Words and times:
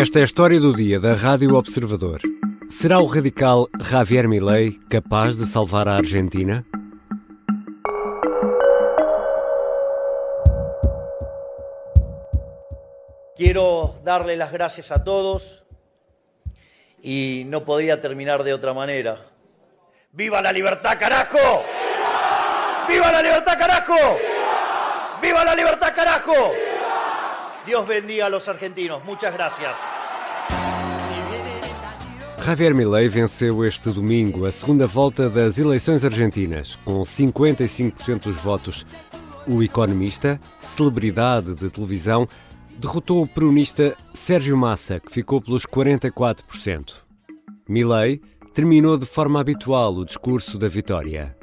Esta 0.00 0.20
é 0.20 0.22
a 0.22 0.24
história 0.26 0.60
do 0.60 0.72
dia 0.72 1.00
da 1.00 1.14
Rádio 1.14 1.56
Observador. 1.56 2.20
Será 2.70 3.00
o 3.00 3.06
radical 3.06 3.66
Javier 3.82 4.28
Milei 4.28 4.78
capaz 4.88 5.34
de 5.34 5.44
salvar 5.44 5.88
a 5.88 5.96
Argentina? 5.96 6.64
Quiero 13.36 13.96
darle 14.04 14.36
las 14.36 14.52
gracias 14.52 14.92
a 14.92 15.02
todos 15.02 15.64
y 17.02 17.42
no 17.48 17.64
podría 17.64 18.00
terminar 18.00 18.44
de 18.44 18.54
otra 18.54 18.72
manera. 18.72 19.16
¡Viva 20.12 20.40
la 20.40 20.52
libertad, 20.52 20.96
carajo! 20.96 21.64
¡Viva 22.88 23.10
la 23.10 23.20
libertad, 23.20 23.58
carajo! 23.58 23.96
¡Viva 25.20 25.44
la 25.44 25.56
libertad, 25.56 25.92
carajo! 25.92 26.67
Dios 27.68 27.86
bendiga 27.86 28.24
a 28.24 28.28
los 28.30 28.48
argentinos. 28.48 29.04
Muchas 29.04 29.34
gracias. 29.34 29.76
Javier 32.38 32.74
Milei 32.74 33.10
venceu 33.10 33.62
este 33.62 33.90
domingo 33.90 34.46
a 34.46 34.50
segunda 34.50 34.86
volta 34.86 35.28
das 35.28 35.58
eleições 35.58 36.02
argentinas, 36.02 36.76
com 36.76 37.02
55% 37.02 38.22
dos 38.22 38.36
votos. 38.36 38.86
O 39.46 39.62
economista, 39.62 40.40
celebridade 40.58 41.54
de 41.56 41.68
televisão, 41.68 42.26
derrotou 42.78 43.22
o 43.22 43.28
peronista 43.28 43.94
Sérgio 44.14 44.56
Massa, 44.56 44.98
que 44.98 45.12
ficou 45.12 45.42
pelos 45.42 45.66
44%. 45.66 47.02
Milei 47.68 48.22
terminou 48.54 48.96
de 48.96 49.04
forma 49.04 49.42
habitual 49.42 49.94
o 49.94 50.06
discurso 50.06 50.56
da 50.56 50.68
vitória. 50.68 51.36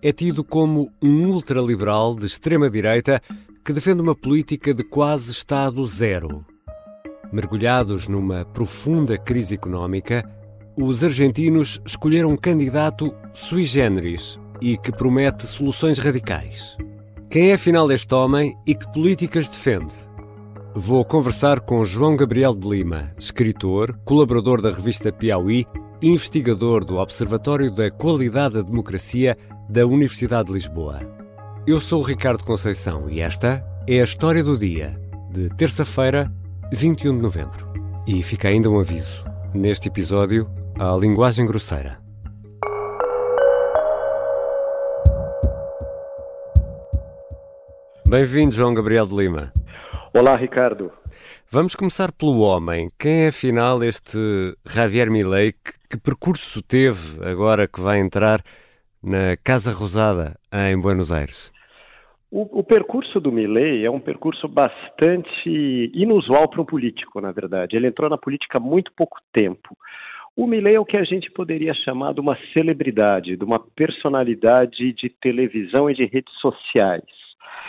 É 0.00 0.10
tido 0.10 0.42
como 0.42 0.90
um 1.02 1.26
ultraliberal 1.26 2.14
de 2.14 2.24
extrema-direita 2.24 3.20
que 3.64 3.72
defende 3.72 4.02
uma 4.02 4.14
política 4.14 4.74
de 4.74 4.84
quase 4.84 5.32
Estado 5.32 5.84
zero. 5.86 6.44
Mergulhados 7.32 8.06
numa 8.06 8.44
profunda 8.44 9.16
crise 9.16 9.54
económica, 9.54 10.22
os 10.76 11.02
argentinos 11.02 11.80
escolheram 11.86 12.30
um 12.30 12.36
candidato 12.36 13.14
sui 13.32 13.64
generis 13.64 14.38
e 14.60 14.76
que 14.76 14.92
promete 14.92 15.46
soluções 15.46 15.98
radicais. 15.98 16.76
Quem 17.30 17.50
é 17.50 17.54
afinal 17.54 17.90
este 17.90 18.14
homem 18.14 18.54
e 18.66 18.74
que 18.74 18.92
políticas 18.92 19.48
defende? 19.48 19.94
Vou 20.74 21.04
conversar 21.04 21.60
com 21.60 21.84
João 21.86 22.16
Gabriel 22.16 22.54
de 22.54 22.68
Lima, 22.68 23.14
escritor, 23.18 23.98
colaborador 24.04 24.60
da 24.60 24.70
revista 24.70 25.10
Piauí 25.10 25.64
e 26.02 26.08
investigador 26.10 26.84
do 26.84 26.96
Observatório 26.98 27.72
da 27.72 27.90
Qualidade 27.90 28.56
da 28.56 28.62
Democracia 28.62 29.38
da 29.70 29.86
Universidade 29.86 30.48
de 30.48 30.54
Lisboa. 30.54 31.23
Eu 31.66 31.80
sou 31.80 32.02
o 32.02 32.04
Ricardo 32.04 32.44
Conceição 32.44 33.08
e 33.08 33.20
esta 33.20 33.64
é 33.88 34.02
a 34.02 34.04
história 34.04 34.44
do 34.44 34.58
dia, 34.58 35.00
de 35.30 35.48
terça-feira, 35.56 36.30
21 36.70 37.16
de 37.16 37.22
novembro. 37.22 37.72
E 38.06 38.22
fica 38.22 38.48
ainda 38.48 38.68
um 38.68 38.78
aviso: 38.78 39.24
neste 39.54 39.88
episódio, 39.88 40.46
há 40.78 40.94
linguagem 40.94 41.46
grosseira. 41.46 41.98
Bem-vindo, 48.06 48.54
João 48.54 48.74
Gabriel 48.74 49.06
de 49.06 49.16
Lima. 49.16 49.50
Olá, 50.12 50.36
Ricardo. 50.36 50.92
Vamos 51.50 51.74
começar 51.74 52.12
pelo 52.12 52.40
homem. 52.40 52.92
Quem 52.98 53.24
é 53.24 53.28
afinal 53.28 53.82
este 53.82 54.18
Javier 54.66 55.10
Milei? 55.10 55.52
Que, 55.52 55.72
que 55.88 55.96
percurso 55.96 56.60
teve 56.60 57.24
agora 57.24 57.66
que 57.66 57.80
vai 57.80 58.00
entrar 58.00 58.44
na 59.02 59.34
Casa 59.42 59.72
Rosada 59.72 60.38
em 60.52 60.78
Buenos 60.78 61.10
Aires? 61.10 61.53
O, 62.36 62.58
o, 62.58 62.64
percurso 62.64 63.20
do 63.20 63.30
Milley 63.30 63.84
é 63.84 63.90
um 63.90 64.00
percurso 64.00 64.48
bastante 64.48 65.48
inusual 65.94 66.48
para 66.48 66.60
um 66.60 66.64
político, 66.64 67.20
na 67.20 67.30
verdade. 67.30 67.76
Ele 67.76 67.86
entrou 67.86 68.10
na 68.10 68.18
política 68.18 68.58
há 68.58 68.60
muito 68.60 68.90
pouco 68.96 69.18
tempo. 69.32 69.78
O 70.36 70.44
Milley 70.44 70.74
é 70.74 70.80
o 70.80 70.84
que 70.84 70.96
a 70.96 71.04
gente 71.04 71.30
poderia 71.30 71.72
chamar 71.72 72.12
de 72.12 72.18
uma 72.18 72.36
celebridade, 72.52 73.36
de 73.36 73.44
uma 73.44 73.60
personalidade 73.60 74.92
de 74.94 75.08
televisão 75.08 75.88
e 75.88 75.94
de 75.94 76.06
redes 76.06 76.34
sociais. 76.40 77.04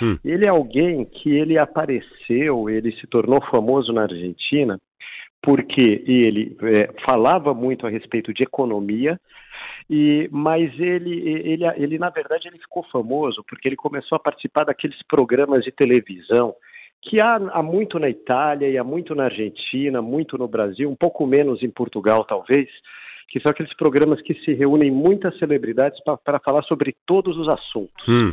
Hum. 0.02 0.18
Ele 0.26 0.46
é 0.46 0.50
alguém 0.50 1.06
que 1.06 1.30
ele 1.30 1.60
apareceu, 1.60 2.68
ele 2.68 2.92
se 2.94 3.06
tornou 3.06 3.40
famoso 3.52 3.94
na 3.94 4.02
Argentina 4.02 4.80
porque 5.44 6.04
ele 6.08 6.58
é, 6.64 6.90
falava 7.06 7.54
muito 7.54 7.86
a 7.86 7.90
respeito 7.92 8.34
de 8.34 8.42
economia, 8.42 9.22
e, 9.90 10.28
mas 10.32 10.72
ele, 10.80 11.20
ele, 11.28 11.66
ele, 11.78 12.00
na 12.00 12.10
verdade, 12.10 12.48
ele 12.48 12.60
ficou 12.60 12.84
famoso 12.92 13.44
porque 13.48 13.68
ele 13.68 13.76
começou 13.76 14.16
a 14.16 14.20
participar 14.20 14.66
daqueles 14.66 15.02
programas 15.04 15.64
de 15.64 15.72
televisão 15.72 16.56
que 17.02 17.20
há, 17.20 17.36
há 17.36 17.62
muito 17.62 18.00
na 18.00 18.10
Itália 18.10 18.68
e 18.68 18.78
há 18.78 18.84
muito 18.84 19.14
na 19.14 19.26
Argentina, 19.26 20.02
muito 20.02 20.38
no 20.38 20.48
Brasil, 20.48 20.90
um 20.90 20.96
pouco 20.96 21.26
menos 21.26 21.62
em 21.62 21.70
Portugal, 21.70 22.26
talvez, 22.26 22.68
que 23.30 23.40
são 23.40 23.52
aqueles 23.52 23.74
programas 23.76 24.22
que 24.22 24.34
se 24.34 24.54
reúnem 24.54 24.92
muitas 24.92 25.38
celebridades 25.38 26.00
para 26.24 26.40
falar 26.40 26.64
sobre 26.64 26.96
todos 27.06 27.38
os 27.38 27.48
assuntos. 27.48 28.08
Hum. 28.08 28.32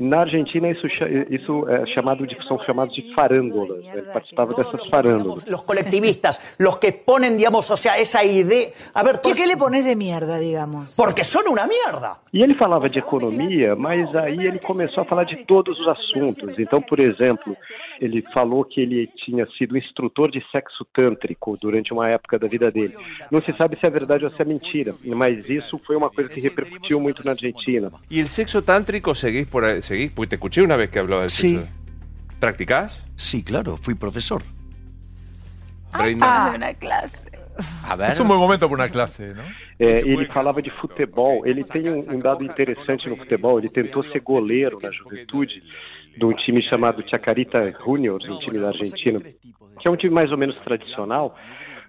Na 0.00 0.20
Argentina, 0.20 0.70
isso, 0.70 0.86
isso 1.30 1.68
é 1.68 1.86
chamado 1.86 2.26
de, 2.26 2.36
são 2.46 2.58
chamados 2.60 2.94
de 2.94 3.14
farándolas. 3.14 3.84
Ele 3.92 4.02
participava 4.02 4.54
dessas 4.54 4.86
farándolas. 4.88 5.44
Os 5.46 5.60
coletivistas, 5.62 6.40
os 6.58 6.76
que 6.76 6.92
ponem, 6.92 7.36
digamos, 7.36 7.68
o 7.70 7.76
sea, 7.76 8.00
essa 8.00 8.24
ideia... 8.24 8.72
A 8.94 9.02
ver, 9.02 9.18
Por 9.18 9.34
que 9.34 9.46
le 9.46 9.56
pones 9.56 9.84
de 9.84 9.94
merda, 9.94 10.38
digamos? 10.38 10.96
Porque 10.96 11.24
são 11.24 11.42
uma 11.42 11.66
merda. 11.66 12.16
E 12.32 12.42
ele 12.42 12.54
falava 12.54 12.88
de 12.88 12.98
economia, 12.98 13.76
mas 13.76 14.14
aí 14.16 14.46
ele 14.46 14.58
começou 14.58 15.02
a 15.02 15.04
falar 15.04 15.24
de 15.24 15.44
todos 15.44 15.78
os 15.78 15.86
assuntos. 15.88 16.58
Então, 16.58 16.80
por 16.80 16.98
exemplo, 16.98 17.56
ele 18.00 18.22
falou 18.32 18.64
que 18.64 18.80
ele 18.80 19.08
tinha 19.24 19.46
sido 19.58 19.76
instrutor 19.76 20.30
de 20.30 20.42
sexo 20.50 20.84
tântrico 20.94 21.58
durante 21.60 21.92
uma 21.92 22.08
época 22.08 22.38
da 22.38 22.48
vida 22.48 22.70
dele. 22.70 22.96
Não 23.30 23.42
se 23.42 23.52
sabe 23.56 23.78
se 23.78 23.86
é 23.86 23.90
verdade 23.90 24.24
ou 24.24 24.30
se 24.30 24.40
é 24.40 24.44
mentira, 24.44 24.94
mas 25.04 25.48
isso 25.48 25.78
foi 25.86 25.94
uma 25.94 26.08
coisa 26.08 26.30
que 26.30 26.40
repercutiu 26.40 26.98
muito 26.98 27.22
na 27.24 27.32
Argentina. 27.32 27.92
E 28.10 28.22
o 28.22 28.28
sexo 28.28 28.62
tântrico 28.62 29.14
seguís 29.14 29.48
por 29.48 29.64
aí? 29.64 29.81
Seguís? 29.82 30.10
Porque 30.12 30.30
te 30.30 30.36
escuché 30.36 30.62
una 30.62 30.76
vez 30.76 30.90
que 30.90 30.98
hablaba 30.98 31.22
del 31.22 31.30
sí. 31.30 31.56
sexo. 31.56 31.68
¿Practicás? 32.38 33.04
Sí, 33.16 33.42
claro, 33.42 33.76
fui 33.76 33.94
profesor. 33.94 34.42
Ah, 35.92 36.52
una 36.54 36.74
clase. 36.74 37.30
A 37.84 37.96
ver. 37.96 38.16
É 38.16 38.22
um 38.22 38.26
bom 38.26 38.38
momento 38.38 38.66
para 38.66 38.74
uma 38.74 38.88
classe, 38.88 39.22
não? 39.34 39.44
É, 39.78 40.00
ele 40.00 40.24
falava 40.26 40.62
de 40.62 40.70
futebol. 40.70 41.46
Ele 41.46 41.62
tem 41.64 41.88
um, 41.90 41.98
um, 42.14 42.18
dado 42.18 42.42
interessante 42.44 43.08
no 43.08 43.16
futebol. 43.16 43.58
Ele 43.58 43.68
tentou 43.68 44.02
ser 44.04 44.20
goleiro 44.20 44.78
na 44.82 44.90
juventude 44.90 45.62
de 46.16 46.24
um 46.24 46.32
time 46.32 46.62
chamado 46.62 47.04
Chacarita 47.08 47.74
Juniors, 47.84 48.24
um 48.24 48.38
time 48.38 48.58
da 48.58 48.68
Argentina, 48.68 49.20
que 49.78 49.88
é 49.88 49.90
um 49.90 49.96
time 49.96 50.14
mais 50.14 50.30
ou 50.30 50.38
menos 50.38 50.56
tradicional 50.60 51.36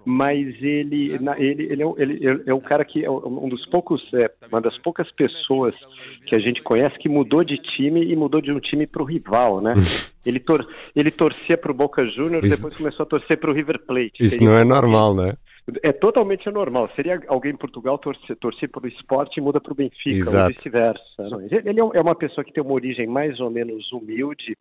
mas 0.04 0.54
ele, 0.62 1.12
ele, 1.38 1.72
ele, 1.72 1.82
é, 1.82 2.02
ele 2.02 2.42
é 2.46 2.54
um 2.54 2.60
cara 2.60 2.84
que 2.84 3.04
é 3.04 3.10
um 3.10 3.48
dos 3.48 3.64
poucos, 3.66 4.02
é, 4.14 4.30
uma 4.50 4.60
das 4.60 4.76
poucas 4.78 5.10
pessoas 5.12 5.74
que 6.26 6.34
a 6.34 6.38
gente 6.38 6.62
conhece 6.62 6.98
que 6.98 7.08
mudou 7.08 7.42
de 7.42 7.56
time 7.58 8.04
e 8.04 8.14
mudou 8.14 8.40
de 8.40 8.52
um 8.52 8.60
time 8.60 8.86
para 8.86 9.02
o 9.02 9.06
rival, 9.06 9.60
né? 9.60 9.74
Ele, 10.24 10.40
tor 10.40 10.66
ele 10.96 11.10
torcia 11.10 11.54
para 11.58 11.70
o 11.70 11.74
Boca 11.74 12.02
Juniors, 12.06 12.46
e 12.46 12.56
depois 12.56 12.74
começou 12.74 13.04
a 13.04 13.06
torcer 13.06 13.38
para 13.38 13.50
o 13.50 13.52
River 13.52 13.78
Plate. 13.86 14.24
Isso 14.24 14.42
não 14.42 14.56
é 14.56 14.64
normal, 14.64 15.14
né? 15.14 15.34
É 15.82 15.92
totalmente 15.92 16.48
anormal. 16.48 16.90
Seria 16.96 17.22
alguém 17.28 17.52
em 17.52 17.56
Portugal 17.56 17.98
torcer, 17.98 18.36
torcer 18.36 18.70
para 18.70 18.84
o 18.84 18.88
esporte 18.88 19.38
e 19.38 19.40
muda 19.42 19.60
para 19.60 19.72
o 19.72 19.76
Benfica, 19.76 20.18
Exato. 20.18 20.44
ou 20.44 20.48
vice-versa. 20.48 21.02
Ele 21.50 21.80
é, 21.80 21.82
é 21.82 22.00
uma 22.00 22.14
pessoa 22.14 22.44
que 22.44 22.52
tem 22.52 22.62
uma 22.62 22.72
origem 22.72 23.06
mais 23.06 23.40
ou 23.40 23.50
menos 23.50 23.92
humilde. 23.92 24.56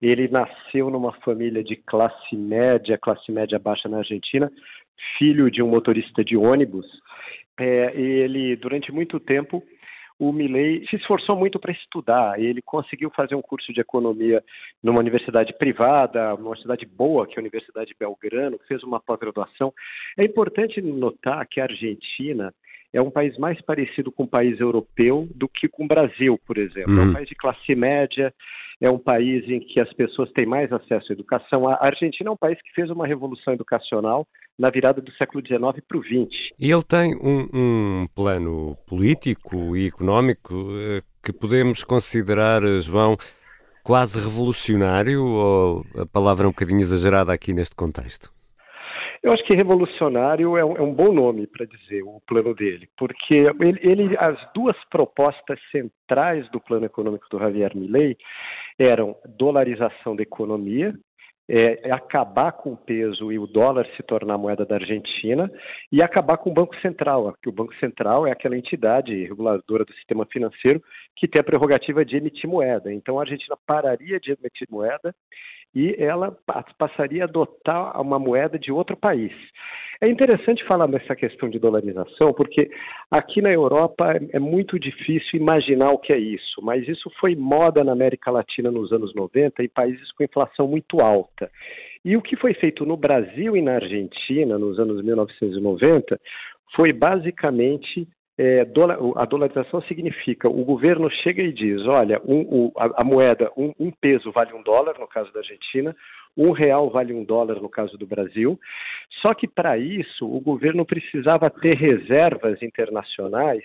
Ele 0.00 0.28
nasceu 0.28 0.90
numa 0.90 1.12
família 1.24 1.62
de 1.62 1.76
classe 1.76 2.36
média, 2.36 2.98
classe 2.98 3.32
média 3.32 3.58
baixa 3.58 3.88
na 3.88 3.98
Argentina, 3.98 4.50
filho 5.18 5.50
de 5.50 5.62
um 5.62 5.68
motorista 5.68 6.24
de 6.24 6.36
ônibus, 6.36 6.86
é, 7.58 7.92
ele, 7.96 8.56
durante 8.56 8.92
muito 8.92 9.20
tempo, 9.20 9.62
o 10.18 10.32
Milley 10.32 10.86
se 10.88 10.96
esforçou 10.96 11.36
muito 11.36 11.58
para 11.58 11.72
estudar. 11.72 12.40
Ele 12.40 12.62
conseguiu 12.62 13.10
fazer 13.10 13.34
um 13.34 13.42
curso 13.42 13.72
de 13.72 13.80
economia 13.80 14.42
numa 14.82 15.00
universidade 15.00 15.52
privada, 15.58 16.30
numa 16.30 16.50
universidade 16.50 16.86
boa, 16.86 17.26
que 17.26 17.34
é 17.34 17.38
a 17.38 17.42
Universidade 17.42 17.94
Belgrano, 17.98 18.58
fez 18.68 18.82
uma 18.82 19.00
pós-graduação. 19.00 19.72
É 20.16 20.24
importante 20.24 20.80
notar 20.80 21.46
que 21.46 21.60
a 21.60 21.64
Argentina 21.64 22.54
é 22.92 23.02
um 23.02 23.10
país 23.10 23.36
mais 23.38 23.60
parecido 23.60 24.12
com 24.12 24.22
um 24.22 24.28
país 24.28 24.60
europeu 24.60 25.28
do 25.34 25.48
que 25.48 25.68
com 25.68 25.84
o 25.84 25.88
Brasil, 25.88 26.38
por 26.46 26.58
exemplo. 26.58 26.92
Uhum. 26.92 26.98
É 26.98 27.02
um 27.02 27.06
uhum. 27.06 27.12
país 27.12 27.28
de 27.28 27.34
classe 27.34 27.74
média, 27.74 28.32
é 28.80 28.88
um 28.88 28.98
país 28.98 29.48
em 29.48 29.58
que 29.58 29.80
as 29.80 29.92
pessoas 29.94 30.30
têm 30.32 30.46
mais 30.46 30.72
acesso 30.72 31.10
à 31.10 31.12
educação. 31.12 31.68
A 31.68 31.84
Argentina 31.84 32.30
é 32.30 32.32
um 32.32 32.36
país 32.36 32.60
que 32.62 32.72
fez 32.72 32.88
uma 32.90 33.06
revolução 33.06 33.52
educacional 33.52 34.26
na 34.58 34.70
virada 34.70 35.00
do 35.00 35.12
século 35.12 35.44
XIX 35.44 35.84
para 35.86 35.98
o 35.98 36.02
XX. 36.02 36.52
E 36.58 36.70
ele 36.70 36.82
tem 36.84 37.14
um, 37.16 37.48
um 37.52 38.06
plano 38.14 38.76
político 38.86 39.76
e 39.76 39.88
económico 39.88 40.68
eh, 40.72 41.02
que 41.22 41.32
podemos 41.32 41.82
considerar, 41.82 42.62
eh, 42.62 42.80
João, 42.80 43.16
quase 43.82 44.18
revolucionário 44.18 45.24
ou 45.24 45.84
a 46.00 46.06
palavra 46.06 46.44
é 46.44 46.48
um 46.48 46.52
bocadinho 46.52 46.80
exagerada 46.80 47.32
aqui 47.32 47.52
neste 47.52 47.74
contexto? 47.74 48.32
Eu 49.22 49.32
acho 49.32 49.42
que 49.44 49.54
revolucionário 49.54 50.56
é 50.56 50.64
um, 50.64 50.76
é 50.76 50.82
um 50.82 50.92
bom 50.92 51.10
nome 51.10 51.46
para 51.46 51.64
dizer 51.64 52.02
o 52.02 52.20
plano 52.26 52.54
dele, 52.54 52.86
porque 52.96 53.34
ele, 53.58 53.80
ele, 53.82 54.16
as 54.18 54.36
duas 54.54 54.76
propostas 54.90 55.58
centrais 55.72 56.48
do 56.50 56.60
plano 56.60 56.84
econômico 56.84 57.26
do 57.30 57.38
Javier 57.38 57.74
Milei 57.74 58.18
eram 58.78 59.16
dolarização 59.38 60.14
da 60.14 60.22
economia 60.22 60.94
é, 61.48 61.88
é, 61.88 61.92
acabar 61.92 62.52
com 62.52 62.72
o 62.72 62.76
peso 62.76 63.30
e 63.30 63.38
o 63.38 63.46
dólar 63.46 63.86
se 63.96 64.02
tornar 64.02 64.38
moeda 64.38 64.64
da 64.64 64.76
Argentina 64.76 65.50
e 65.92 66.02
acabar 66.02 66.38
com 66.38 66.50
o 66.50 66.54
Banco 66.54 66.74
Central, 66.80 67.36
que 67.42 67.48
o 67.48 67.52
Banco 67.52 67.74
Central 67.76 68.26
é 68.26 68.32
aquela 68.32 68.56
entidade 68.56 69.14
reguladora 69.24 69.84
do 69.84 69.92
sistema 69.94 70.26
financeiro 70.26 70.82
que 71.16 71.28
tem 71.28 71.40
a 71.40 71.44
prerrogativa 71.44 72.04
de 72.04 72.16
emitir 72.16 72.48
moeda. 72.48 72.92
Então 72.92 73.18
a 73.18 73.22
Argentina 73.22 73.56
pararia 73.66 74.18
de 74.18 74.32
emitir 74.32 74.66
moeda 74.70 75.14
e 75.74 75.94
ela 75.98 76.34
passaria 76.78 77.24
a 77.24 77.26
adotar 77.26 78.00
uma 78.00 78.18
moeda 78.18 78.58
de 78.58 78.72
outro 78.72 78.96
país. 78.96 79.32
É 80.04 80.06
interessante 80.06 80.62
falar 80.64 80.86
dessa 80.86 81.16
questão 81.16 81.48
de 81.48 81.58
dolarização, 81.58 82.34
porque 82.34 82.70
aqui 83.10 83.40
na 83.40 83.50
Europa 83.50 84.20
é 84.34 84.38
muito 84.38 84.78
difícil 84.78 85.40
imaginar 85.40 85.92
o 85.92 85.98
que 85.98 86.12
é 86.12 86.18
isso, 86.18 86.60
mas 86.60 86.86
isso 86.86 87.10
foi 87.18 87.34
moda 87.34 87.82
na 87.82 87.92
América 87.92 88.30
Latina 88.30 88.70
nos 88.70 88.92
anos 88.92 89.14
90 89.14 89.64
em 89.64 89.68
países 89.70 90.12
com 90.12 90.22
inflação 90.22 90.68
muito 90.68 91.00
alta. 91.00 91.50
E 92.04 92.18
o 92.18 92.20
que 92.20 92.36
foi 92.36 92.52
feito 92.52 92.84
no 92.84 92.98
Brasil 92.98 93.56
e 93.56 93.62
na 93.62 93.76
Argentina 93.76 94.58
nos 94.58 94.78
anos 94.78 95.02
1990 95.02 96.20
foi 96.76 96.92
basicamente 96.92 98.06
é, 98.36 98.66
a 99.16 99.24
dolarização 99.24 99.80
significa 99.82 100.48
o 100.48 100.64
governo 100.64 101.08
chega 101.08 101.40
e 101.40 101.52
diz, 101.52 101.80
olha, 101.86 102.20
um, 102.26 102.40
o, 102.40 102.72
a, 102.76 103.00
a, 103.00 103.04
moeda, 103.04 103.50
um, 103.56 103.72
um, 103.78 103.90
peso 103.90 104.32
vale 104.32 104.52
um 104.52 104.62
dólar, 104.62 104.98
no 104.98 105.06
caso 105.06 105.32
da 105.32 105.38
Argentina, 105.38 105.96
um 106.36 106.50
real 106.50 106.90
vale 106.90 107.12
um 107.12 107.24
dólar, 107.24 107.60
no 107.60 107.68
caso 107.68 107.96
do 107.96 108.06
Brasil. 108.06 108.58
Só 109.22 109.34
que 109.34 109.46
para 109.46 109.78
isso 109.78 110.26
o 110.26 110.40
governo 110.40 110.84
precisava 110.84 111.48
ter 111.50 111.76
reservas 111.76 112.62
internacionais 112.62 113.62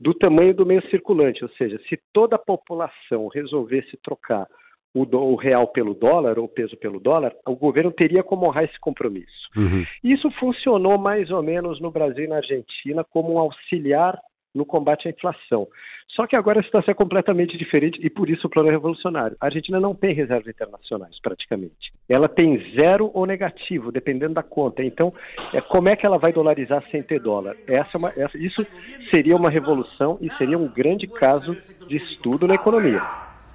do 0.00 0.14
tamanho 0.14 0.54
do 0.54 0.66
meio 0.66 0.82
circulante, 0.88 1.44
ou 1.44 1.50
seja, 1.50 1.78
se 1.88 1.98
toda 2.12 2.36
a 2.36 2.38
população 2.38 3.28
resolvesse 3.28 3.96
trocar 4.02 4.46
o, 4.94 5.06
do, 5.06 5.18
o, 5.18 5.36
real 5.36 5.68
pelo 5.68 5.94
dólar, 5.94 6.38
ou 6.38 6.44
o 6.44 6.48
peso 6.48 6.76
pelo 6.76 7.00
dólar, 7.00 7.34
o 7.46 7.56
governo 7.56 7.90
teria 7.90 8.22
como 8.22 8.46
honrar 8.46 8.64
esse 8.64 8.78
compromisso. 8.78 9.48
Uhum. 9.56 9.84
Isso 10.04 10.30
funcionou 10.32 10.98
mais 10.98 11.30
ou 11.30 11.42
menos 11.42 11.80
no 11.80 11.90
Brasil 11.90 12.24
e 12.24 12.28
na 12.28 12.36
Argentina 12.36 13.02
como 13.04 13.34
um 13.34 13.38
auxiliar 13.38 14.18
no 14.54 14.66
combate 14.66 15.08
à 15.08 15.10
inflação. 15.10 15.66
Só 16.14 16.26
que 16.26 16.36
agora 16.36 16.60
a 16.60 16.62
situação 16.62 16.92
é 16.92 16.94
completamente 16.94 17.56
diferente 17.56 17.98
e 18.02 18.10
por 18.10 18.28
isso 18.28 18.46
o 18.46 18.50
plano 18.50 18.68
é 18.68 18.72
revolucionário. 18.72 19.36
A 19.40 19.46
Argentina 19.46 19.80
não 19.80 19.94
tem 19.94 20.14
reservas 20.14 20.46
internacionais, 20.46 21.18
praticamente. 21.22 21.92
Ela 22.06 22.28
tem 22.28 22.58
zero 22.74 23.10
ou 23.14 23.24
negativo, 23.24 23.90
dependendo 23.90 24.34
da 24.34 24.42
conta. 24.42 24.82
Então, 24.84 25.10
é, 25.54 25.60
como 25.60 25.88
é 25.88 25.96
que 25.96 26.04
ela 26.04 26.18
vai 26.18 26.32
dolarizar 26.32 26.82
sem 26.82 27.02
ter 27.02 27.18
dólar? 27.18 27.56
Essa, 27.66 27.96
é 27.96 27.98
uma, 27.98 28.12
essa, 28.14 28.36
isso 28.36 28.66
seria 29.10 29.34
uma 29.34 29.48
revolução 29.48 30.18
e 30.20 30.30
seria 30.34 30.58
um 30.58 30.68
grande 30.68 31.06
caso 31.06 31.56
de 31.88 31.96
estudo 31.96 32.46
na 32.46 32.54
economia. 32.54 33.02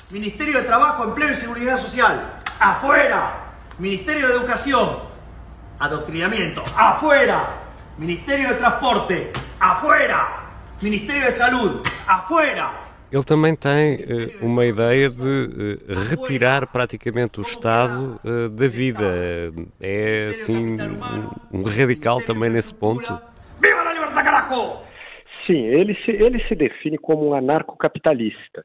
Ministerio 0.09 0.53
de 0.53 0.65
Trabajo, 0.65 1.11
Empleo 1.11 1.29
y 1.29 1.35
Seguridad 1.35 1.77
Social, 1.77 2.39
afuera. 2.59 3.43
Ministerio 3.77 4.27
de 4.27 4.33
Educación, 4.33 4.97
adoctrinamiento, 5.77 6.61
afuera. 6.75 7.67
Ministerio 7.99 8.49
de 8.49 8.55
Transporte, 8.55 9.31
afuera. 9.59 10.46
Ministério 10.81 11.23
da 11.23 11.31
Saúde, 11.31 11.89
afuera! 12.07 12.71
Ele 13.11 13.23
também 13.23 13.55
tem 13.55 13.95
uh, 13.95 14.45
uma 14.45 14.63
ideia 14.63 15.09
de 15.09 15.23
uh, 15.23 15.99
retirar 16.09 16.67
praticamente 16.67 17.39
o 17.39 17.41
Estado 17.41 18.19
uh, 18.23 18.47
da 18.49 18.67
vida. 18.67 19.51
É, 19.81 20.27
assim, 20.29 20.77
um, 20.79 21.59
um, 21.59 21.63
radical 21.63 22.21
também 22.21 22.51
nesse 22.51 22.73
ponto. 22.73 23.19
Viva 23.59 23.81
a 23.81 23.93
liberdade, 23.93 24.23
carajo! 24.23 24.81
Sim, 25.47 25.65
ele 25.65 25.95
se, 26.05 26.11
ele 26.11 26.43
se 26.47 26.53
define 26.53 26.97
como 26.99 27.29
um 27.29 27.33
anarcocapitalista. 27.33 28.63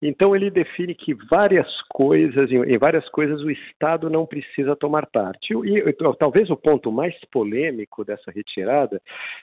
Então 0.00 0.36
ele 0.36 0.50
define 0.50 0.94
que 0.94 1.14
várias 1.30 1.66
coisas, 1.88 2.50
em 2.50 2.78
várias 2.78 3.08
coisas, 3.08 3.40
o 3.40 3.50
Estado 3.50 4.10
não 4.10 4.26
precisa 4.26 4.76
tomar 4.76 5.06
parte. 5.06 5.54
E 5.54 5.92
talvez 6.18 6.50
o 6.50 6.56
ponto 6.56 6.92
mais 6.92 7.14
polêmico 7.32 8.04
dessa 8.04 8.30
retirada 8.30 9.00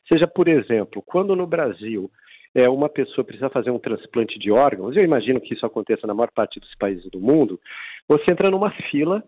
seja, 0.07 0.27
por 0.27 0.47
exemplo, 0.47 1.01
quando 1.01 1.35
no 1.35 1.47
Brasil 1.47 2.09
é, 2.53 2.69
uma 2.69 2.88
pessoa 2.88 3.25
precisa 3.25 3.50
fazer 3.50 3.71
um 3.71 3.79
transplante 3.79 4.38
de 4.38 4.51
órgãos, 4.51 4.95
eu 4.95 5.03
imagino 5.03 5.41
que 5.41 5.55
isso 5.55 5.65
aconteça 5.65 6.05
na 6.05 6.13
maior 6.13 6.29
parte 6.31 6.59
dos 6.59 6.73
países 6.75 7.09
do 7.09 7.19
mundo, 7.19 7.59
você 8.07 8.29
entra 8.29 8.51
numa 8.51 8.69
fila 8.91 9.23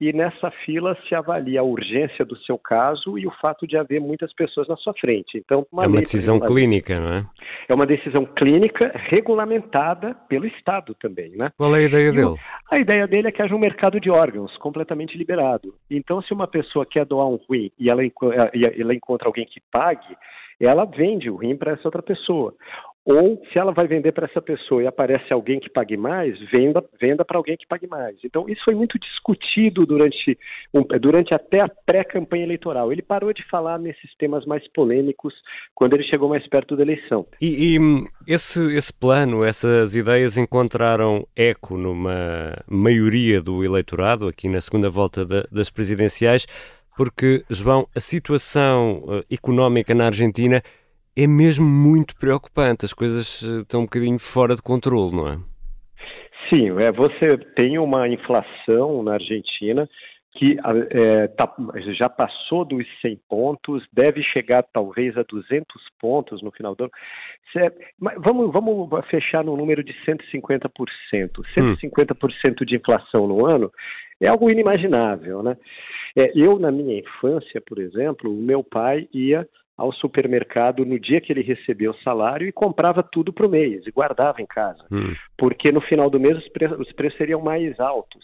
e 0.00 0.12
nessa 0.14 0.50
fila 0.64 0.96
se 1.06 1.14
avalia 1.14 1.60
a 1.60 1.62
urgência 1.62 2.24
do 2.24 2.36
seu 2.38 2.56
caso 2.56 3.18
e 3.18 3.26
o 3.26 3.30
fato 3.32 3.66
de 3.66 3.76
haver 3.76 4.00
muitas 4.00 4.32
pessoas 4.32 4.66
na 4.66 4.76
sua 4.76 4.94
frente. 4.94 5.36
Então, 5.36 5.66
uma 5.70 5.84
é 5.84 5.86
uma 5.86 6.00
decisão 6.00 6.40
clínica, 6.40 6.98
não 6.98 7.12
é? 7.12 7.26
É 7.68 7.74
uma 7.74 7.86
decisão 7.86 8.24
clínica 8.24 8.90
regulamentada 8.94 10.14
pelo 10.28 10.46
Estado 10.46 10.94
também, 10.94 11.32
né? 11.36 11.52
Qual 11.56 11.74
é 11.76 11.80
a 11.80 11.82
ideia 11.82 12.08
e 12.08 12.12
dele? 12.12 12.34
A 12.70 12.78
ideia 12.78 13.06
dele 13.06 13.28
é 13.28 13.32
que 13.32 13.42
haja 13.42 13.54
um 13.54 13.58
mercado 13.58 14.00
de 14.00 14.10
órgãos 14.10 14.56
completamente 14.56 15.18
liberado. 15.18 15.74
Então, 15.90 16.22
se 16.22 16.32
uma 16.32 16.46
pessoa 16.46 16.86
quer 16.86 17.04
doar 17.04 17.28
um 17.28 17.38
rim 17.50 17.70
e 17.78 17.90
ela, 17.90 18.00
ela 18.78 18.94
encontra 18.94 19.28
alguém 19.28 19.44
que 19.44 19.60
pague, 19.70 20.16
ela 20.58 20.84
vende 20.84 21.30
o 21.30 21.36
rim 21.36 21.56
para 21.56 21.72
essa 21.72 21.88
outra 21.88 22.02
pessoa. 22.02 22.54
Ou, 23.04 23.42
se 23.50 23.58
ela 23.58 23.72
vai 23.72 23.86
vender 23.86 24.12
para 24.12 24.26
essa 24.26 24.42
pessoa 24.42 24.82
e 24.82 24.86
aparece 24.86 25.32
alguém 25.32 25.58
que 25.58 25.70
pague 25.70 25.96
mais, 25.96 26.38
venda, 26.50 26.84
venda 27.00 27.24
para 27.24 27.38
alguém 27.38 27.56
que 27.56 27.66
pague 27.66 27.86
mais. 27.86 28.16
Então, 28.22 28.46
isso 28.46 28.62
foi 28.62 28.74
muito 28.74 28.98
discutido 28.98 29.86
durante, 29.86 30.38
durante 31.00 31.32
até 31.32 31.60
a 31.60 31.68
pré-campanha 31.68 32.44
eleitoral. 32.44 32.92
Ele 32.92 33.00
parou 33.00 33.32
de 33.32 33.42
falar 33.48 33.78
nesses 33.78 34.14
temas 34.16 34.44
mais 34.44 34.66
polêmicos 34.72 35.34
quando 35.74 35.94
ele 35.94 36.04
chegou 36.04 36.28
mais 36.28 36.46
perto 36.46 36.76
da 36.76 36.82
eleição. 36.82 37.26
E, 37.40 37.76
e 37.76 38.32
esse, 38.32 38.76
esse 38.76 38.92
plano, 38.92 39.44
essas 39.44 39.96
ideias 39.96 40.36
encontraram 40.36 41.26
eco 41.34 41.78
numa 41.78 42.54
maioria 42.68 43.40
do 43.40 43.64
eleitorado, 43.64 44.28
aqui 44.28 44.46
na 44.46 44.60
segunda 44.60 44.90
volta 44.90 45.24
da, 45.24 45.44
das 45.50 45.70
presidenciais, 45.70 46.46
porque, 46.96 47.44
João, 47.48 47.88
a 47.96 48.00
situação 48.00 49.02
uh, 49.04 49.24
económica 49.30 49.94
na 49.94 50.06
Argentina 50.06 50.62
é 51.16 51.26
mesmo 51.26 51.64
muito 51.64 52.16
preocupante. 52.16 52.84
As 52.84 52.92
coisas 52.92 53.42
eh, 53.42 53.60
estão 53.62 53.80
um 53.80 53.84
bocadinho 53.84 54.18
fora 54.18 54.54
de 54.54 54.62
controle, 54.62 55.14
não 55.14 55.28
é? 55.28 55.38
Sim, 56.48 56.70
é, 56.80 56.90
você 56.90 57.38
tem 57.54 57.78
uma 57.78 58.08
inflação 58.08 59.02
na 59.02 59.14
Argentina 59.14 59.88
que 60.32 60.56
é, 60.90 61.26
tá, 61.28 61.52
já 61.92 62.08
passou 62.08 62.64
dos 62.64 62.86
100 63.02 63.20
pontos, 63.28 63.84
deve 63.92 64.22
chegar 64.22 64.62
talvez 64.62 65.16
a 65.16 65.24
200 65.24 65.66
pontos 66.00 66.40
no 66.40 66.52
final 66.52 66.74
do 66.74 66.84
ano. 66.84 66.92
É, 67.56 67.72
vamos, 68.16 68.52
vamos 68.52 68.88
fechar 69.06 69.44
no 69.44 69.56
número 69.56 69.82
de 69.82 69.92
150%. 70.04 70.70
150% 71.12 72.62
hum. 72.62 72.64
de 72.64 72.76
inflação 72.76 73.26
no 73.26 73.44
ano 73.44 73.72
é 74.20 74.28
algo 74.28 74.50
inimaginável, 74.50 75.42
né? 75.42 75.56
É, 76.16 76.32
eu, 76.34 76.58
na 76.58 76.70
minha 76.70 76.98
infância, 76.98 77.60
por 77.60 77.78
exemplo, 77.78 78.30
o 78.32 78.42
meu 78.42 78.62
pai 78.62 79.08
ia 79.12 79.48
ao 79.80 79.92
supermercado 79.94 80.84
no 80.84 81.00
dia 81.00 81.22
que 81.22 81.32
ele 81.32 81.40
recebia 81.40 81.90
o 81.90 81.98
salário 82.04 82.46
e 82.46 82.52
comprava 82.52 83.02
tudo 83.02 83.32
para 83.32 83.46
o 83.46 83.50
mês 83.50 83.86
e 83.86 83.90
guardava 83.90 84.42
em 84.42 84.46
casa, 84.46 84.84
hum. 84.92 85.14
porque 85.38 85.72
no 85.72 85.80
final 85.80 86.10
do 86.10 86.20
mês 86.20 86.36
os, 86.36 86.48
pre 86.48 86.66
os 86.66 86.92
preços 86.92 87.16
seriam 87.16 87.40
mais 87.40 87.80
altos. 87.80 88.22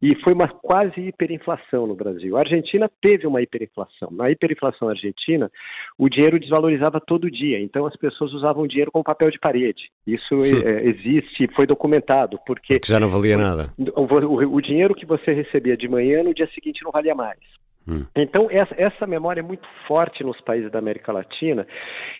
E 0.00 0.14
foi 0.16 0.34
uma 0.34 0.48
quase 0.48 1.00
hiperinflação 1.00 1.86
no 1.86 1.94
Brasil. 1.94 2.36
A 2.36 2.40
Argentina 2.40 2.90
teve 3.00 3.26
uma 3.26 3.40
hiperinflação. 3.40 4.10
Na 4.10 4.30
hiperinflação 4.30 4.90
argentina, 4.90 5.50
o 5.98 6.08
dinheiro 6.08 6.38
desvalorizava 6.38 7.00
todo 7.00 7.30
dia, 7.30 7.58
então 7.60 7.86
as 7.86 7.96
pessoas 7.96 8.32
usavam 8.34 8.66
dinheiro 8.66 8.92
como 8.92 9.04
papel 9.04 9.30
de 9.30 9.38
parede. 9.38 9.90
Isso 10.06 10.34
é, 10.44 10.84
existe, 10.86 11.48
foi 11.54 11.66
documentado, 11.66 12.38
porque, 12.46 12.74
porque 12.74 12.92
já 12.92 13.00
não 13.00 13.08
valia 13.08 13.38
nada. 13.38 13.72
O, 13.94 14.02
o, 14.02 14.56
o 14.56 14.60
dinheiro 14.60 14.94
que 14.94 15.06
você 15.06 15.32
recebia 15.32 15.76
de 15.76 15.88
manhã, 15.88 16.22
no 16.22 16.34
dia 16.34 16.48
seguinte 16.54 16.84
não 16.84 16.90
valia 16.90 17.14
mais. 17.14 17.40
Hum. 17.88 18.04
Então, 18.16 18.48
essa, 18.50 18.74
essa, 18.76 19.06
memória 19.06 19.40
é 19.40 19.44
muito 19.44 19.66
forte 19.86 20.24
nos 20.24 20.40
países 20.40 20.72
da 20.72 20.78
América 20.78 21.12
Latina 21.12 21.66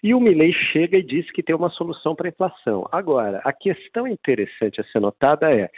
e 0.02 0.14
o 0.14 0.20
Milley 0.20 0.52
chega 0.52 0.96
e 0.96 1.02
diz 1.02 1.28
que 1.32 1.42
tem 1.42 1.56
uma 1.56 1.70
solução 1.70 2.14
para 2.14 2.28
a 2.28 2.30
inflação. 2.30 2.88
Agora, 2.92 3.40
a 3.44 3.52
questão 3.52 4.06
interessante 4.06 4.80
a 4.80 4.84
ser 4.84 5.00
notada 5.00 5.52
é 5.52 5.68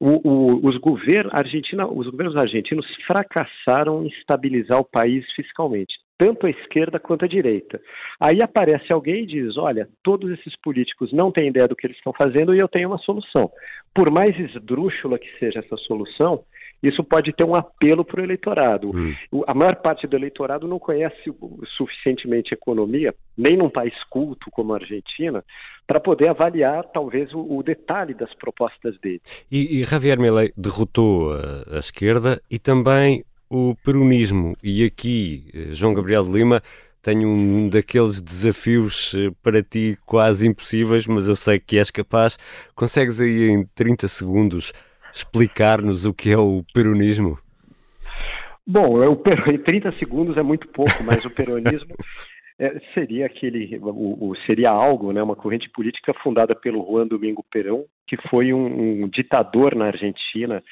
o, 0.00 0.28
o, 0.28 0.68
os, 0.68 0.76
governos, 0.78 1.32
Argentina, 1.34 1.86
os 1.86 2.08
governos 2.08 2.36
argentinos 2.36 2.86
fracassaram 3.06 4.04
em 4.04 4.08
estabilizar 4.08 4.78
o 4.78 4.84
país 4.84 5.24
fiscalmente, 5.34 5.94
tanto 6.18 6.46
a 6.46 6.50
esquerda 6.50 7.00
quanto 7.00 7.24
a 7.24 7.28
direita. 7.28 7.80
Aí 8.20 8.40
aparece 8.40 8.92
alguém 8.92 9.22
e 9.22 9.26
diz: 9.26 9.56
olha, 9.56 9.88
todos 10.02 10.30
esses 10.30 10.54
políticos 10.60 11.12
não 11.12 11.32
têm 11.32 11.48
ideia 11.48 11.66
do 11.66 11.74
que 11.74 11.86
eles 11.86 11.96
estão 11.96 12.12
fazendo 12.12 12.54
e 12.54 12.58
eu 12.58 12.68
tenho 12.68 12.88
uma 12.88 12.98
solução. 12.98 13.50
Por 13.94 14.10
mais 14.10 14.38
esdrúxula 14.38 15.18
que 15.18 15.38
seja 15.38 15.60
essa 15.60 15.76
solução, 15.76 16.44
isso 16.88 17.02
pode 17.02 17.32
ter 17.32 17.44
um 17.44 17.54
apelo 17.54 18.04
para 18.04 18.20
o 18.20 18.24
eleitorado. 18.24 18.90
Hum. 18.94 19.14
A 19.46 19.54
maior 19.54 19.76
parte 19.76 20.06
do 20.06 20.16
eleitorado 20.16 20.68
não 20.68 20.78
conhece 20.78 21.32
suficientemente 21.76 22.52
economia, 22.52 23.14
nem 23.36 23.56
num 23.56 23.70
país 23.70 23.94
culto 24.10 24.50
como 24.50 24.74
a 24.74 24.76
Argentina, 24.76 25.42
para 25.86 25.98
poder 25.98 26.28
avaliar 26.28 26.84
talvez 26.92 27.32
o, 27.32 27.40
o, 27.40 27.62
detalhe 27.62 28.14
das 28.14 28.32
propostas 28.34 28.98
dele. 29.00 29.20
E, 29.50 29.80
e 29.80 29.84
Javier 29.84 30.18
Milei 30.18 30.52
derrotou 30.56 31.32
a, 31.32 31.76
a 31.76 31.78
esquerda 31.78 32.40
e 32.50 32.58
também 32.58 33.24
o 33.48 33.74
peronismo. 33.84 34.56
E 34.62 34.84
aqui, 34.84 35.46
eh, 35.54 35.74
João 35.74 35.94
Gabriel 35.94 36.24
de 36.24 36.32
Lima, 36.32 36.62
tenho 37.02 37.28
um 37.28 37.68
daqueles 37.68 38.20
desafios 38.20 39.14
eh, 39.14 39.30
para 39.42 39.62
ti 39.62 39.98
quase 40.06 40.46
impossíveis, 40.48 41.06
mas 41.06 41.28
eu 41.28 41.36
sei 41.36 41.58
que 41.58 41.78
és 41.78 41.90
capaz. 41.90 42.38
Consegues 42.74 43.20
aí 43.20 43.50
em 43.50 43.64
30 43.74 44.08
segundos 44.08 44.72
explicar-nos 45.14 46.04
o 46.04 46.12
que 46.12 46.30
é 46.32 46.36
o 46.36 46.64
peronismo? 46.74 47.38
Bom, 48.66 49.02
eu, 49.02 49.22
em 49.52 49.58
30 49.58 49.92
segundos 49.98 50.36
é 50.36 50.42
muito 50.42 50.66
pouco, 50.68 51.04
mas 51.04 51.24
o 51.24 51.30
peronismo 51.30 51.94
é, 52.58 52.80
seria 52.92 53.26
aquele, 53.26 53.78
o, 53.80 54.30
o, 54.30 54.36
seria 54.46 54.70
algo, 54.70 55.12
né, 55.12 55.22
uma 55.22 55.36
corrente 55.36 55.70
política 55.70 56.12
fundada 56.22 56.54
pelo 56.54 56.84
Juan 56.84 57.06
Domingo 57.06 57.44
Perón, 57.50 57.84
que 58.08 58.16
foi 58.28 58.52
um, 58.52 59.04
um 59.04 59.08
ditador 59.08 59.74
na 59.74 59.86
Argentina 59.86 60.62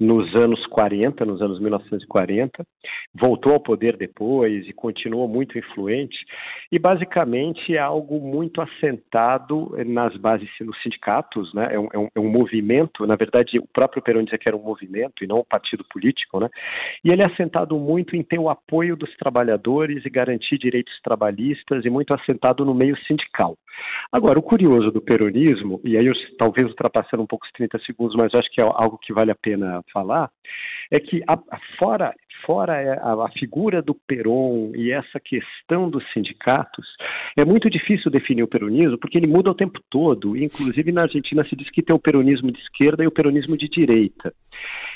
nos 0.00 0.34
anos 0.34 0.64
40, 0.66 1.26
nos 1.26 1.42
anos 1.42 1.60
1940, 1.60 2.64
voltou 3.14 3.52
ao 3.52 3.60
poder 3.60 3.98
depois 3.98 4.66
e 4.66 4.72
continuou 4.72 5.28
muito 5.28 5.58
influente, 5.58 6.16
e 6.72 6.78
basicamente 6.78 7.76
é 7.76 7.78
algo 7.78 8.18
muito 8.18 8.62
assentado 8.62 9.76
nas 9.84 10.16
bases 10.16 10.48
nos 10.62 10.80
sindicatos, 10.82 11.52
né? 11.52 11.74
é, 11.74 11.78
um, 11.78 11.88
é 11.92 11.98
um, 11.98 12.08
é 12.14 12.20
um 12.20 12.30
movimento, 12.30 13.06
na 13.06 13.14
verdade 13.14 13.58
o 13.58 13.68
próprio 13.74 14.02
Perón 14.02 14.24
dizia 14.24 14.38
que 14.38 14.48
era 14.48 14.56
um 14.56 14.62
movimento 14.62 15.22
e 15.22 15.26
não 15.26 15.40
um 15.40 15.44
partido 15.44 15.84
político, 15.84 16.40
né? 16.40 16.48
e 17.04 17.10
ele 17.10 17.20
é 17.20 17.26
assentado 17.26 17.76
muito 17.78 18.16
em 18.16 18.22
ter 18.22 18.38
o 18.38 18.48
apoio 18.48 18.96
dos 18.96 19.14
trabalhadores 19.16 20.06
e 20.06 20.10
garantir 20.10 20.56
direitos 20.56 20.98
trabalhistas 21.02 21.84
e 21.84 21.90
muito 21.90 22.14
assentado 22.14 22.64
no 22.64 22.74
meio 22.74 22.96
sindical. 23.06 23.56
Agora, 24.12 24.38
o 24.38 24.42
curioso 24.42 24.90
do 24.90 25.00
peronismo, 25.00 25.80
e 25.84 25.96
aí 25.96 26.06
eu, 26.06 26.14
talvez 26.38 26.66
ultrapassando 26.68 27.22
um 27.22 27.26
pouco 27.26 27.46
os 27.46 27.52
30 27.52 27.78
segundos, 27.80 28.16
mas 28.16 28.34
acho 28.34 28.50
que 28.50 28.60
é 28.60 28.64
algo 28.64 28.98
que 28.98 29.12
vale 29.12 29.30
a 29.30 29.36
pena 29.36 29.82
falar, 29.92 30.30
é 30.90 30.98
que 30.98 31.22
a, 31.26 31.34
a, 31.34 31.58
fora, 31.78 32.12
fora 32.44 33.00
a, 33.00 33.26
a, 33.26 33.30
figura 33.30 33.80
do 33.80 33.94
Peron 33.94 34.72
e 34.74 34.90
essa 34.90 35.20
questão 35.20 35.88
dos 35.88 36.04
sindicatos, 36.12 36.86
é 37.36 37.44
muito 37.44 37.70
difícil 37.70 38.10
definir 38.10 38.42
o 38.42 38.48
peronismo 38.48 38.98
porque 38.98 39.18
ele 39.18 39.26
muda 39.26 39.50
o 39.50 39.54
tempo 39.54 39.80
todo. 39.88 40.36
Inclusive 40.36 40.90
na 40.90 41.02
Argentina 41.02 41.44
se 41.44 41.54
diz 41.54 41.70
que 41.70 41.82
tem 41.82 41.94
o 41.94 42.00
peronismo 42.00 42.50
de 42.50 42.58
esquerda 42.58 43.04
e 43.04 43.06
o 43.06 43.12
peronismo 43.12 43.56
de 43.56 43.68
direita. 43.68 44.32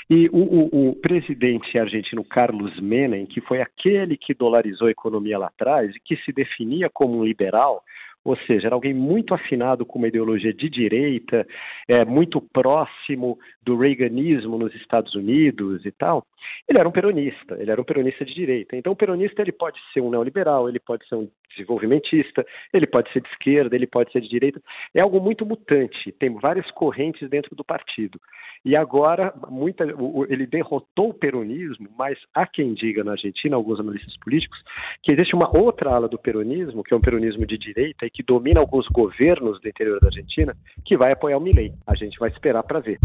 E 0.09 0.29
o, 0.29 0.37
o, 0.37 0.89
o, 0.89 0.95
presidente 0.95 1.79
argentino 1.79 2.23
Carlos 2.23 2.79
Menem, 2.79 3.25
que 3.25 3.41
foi 3.41 3.61
aquele 3.61 4.15
que 4.15 4.35
dolarizou 4.35 4.87
a 4.87 4.91
economia 4.91 5.37
lá 5.37 5.47
atrás 5.47 5.95
e 5.95 5.99
que 5.99 6.15
se 6.17 6.31
definia 6.31 6.89
como 6.93 7.17
um 7.17 7.23
liberal, 7.23 7.81
ou 8.25 8.35
seja, 8.35 8.67
era 8.67 8.75
alguém 8.75 8.93
muito 8.93 9.35
afinado 9.35 9.85
com 9.85 9.99
uma 9.99 10.07
ideologia 10.07 10.51
de 10.51 10.67
direita, 10.67 11.47
é, 11.87 12.03
muito 12.03 12.41
próximo 12.41 13.37
do 13.61 13.77
reaganismo 13.77 14.57
nos 14.57 14.73
Estados 14.73 15.13
Unidos 15.13 15.85
e 15.85 15.91
tal. 15.91 16.25
Ele 16.67 16.79
era 16.79 16.89
um 16.89 16.91
peronista, 16.91 17.55
ele 17.59 17.69
era 17.69 17.79
um 17.79 17.85
peronista 17.85 18.25
de 18.25 18.33
direita. 18.33 18.75
Então, 18.75 18.93
o 18.93 18.95
peronista 18.95 19.43
ele 19.43 19.51
pode 19.51 19.79
ser 19.93 20.01
um 20.01 20.09
neoliberal, 20.09 20.67
ele 20.67 20.79
pode 20.79 21.07
ser 21.07 21.15
um 21.15 21.29
desenvolvimentista, 21.49 22.45
ele 22.73 22.87
pode 22.87 23.11
ser 23.11 23.21
de 23.21 23.29
esquerda, 23.29 23.75
ele 23.75 23.87
pode 23.87 24.11
ser 24.11 24.21
de 24.21 24.29
direita. 24.29 24.61
É 24.93 25.01
algo 25.01 25.19
muito 25.19 25.45
mutante, 25.45 26.11
tem 26.13 26.33
várias 26.33 26.69
correntes 26.71 27.29
dentro 27.29 27.55
do 27.55 27.63
partido. 27.63 28.19
E 28.63 28.75
agora, 28.75 29.31
muita, 29.49 29.85
ele 30.27 30.47
derrotou 30.47 31.09
o 31.09 31.13
peronismo, 31.13 31.87
mas 31.95 32.17
há 32.33 32.47
quem 32.47 32.73
diga 32.73 33.03
na 33.03 33.11
Argentina, 33.11 33.55
alguns 33.55 33.79
analistas 33.79 34.17
políticos, 34.17 34.59
que 35.03 35.11
existe 35.11 35.35
uma 35.35 35.55
outra 35.55 35.91
ala 35.91 36.09
do 36.09 36.17
peronismo, 36.17 36.83
que 36.83 36.93
é 36.93 36.97
um 36.97 37.01
peronismo 37.01 37.45
de 37.45 37.59
direita 37.59 38.07
e 38.07 38.09
que 38.09 38.23
domina 38.23 38.59
alguns 38.59 38.87
governos 38.87 39.61
do 39.61 39.67
interior 39.67 39.99
da 39.99 40.07
Argentina, 40.07 40.55
que 40.83 40.97
vai 40.97 41.11
apoiar 41.11 41.37
o 41.37 41.41
Milei. 41.41 41.73
A 41.85 41.95
gente 41.95 42.17
vai 42.17 42.29
esperar 42.29 42.63
para 42.63 42.79
ver. 42.79 42.97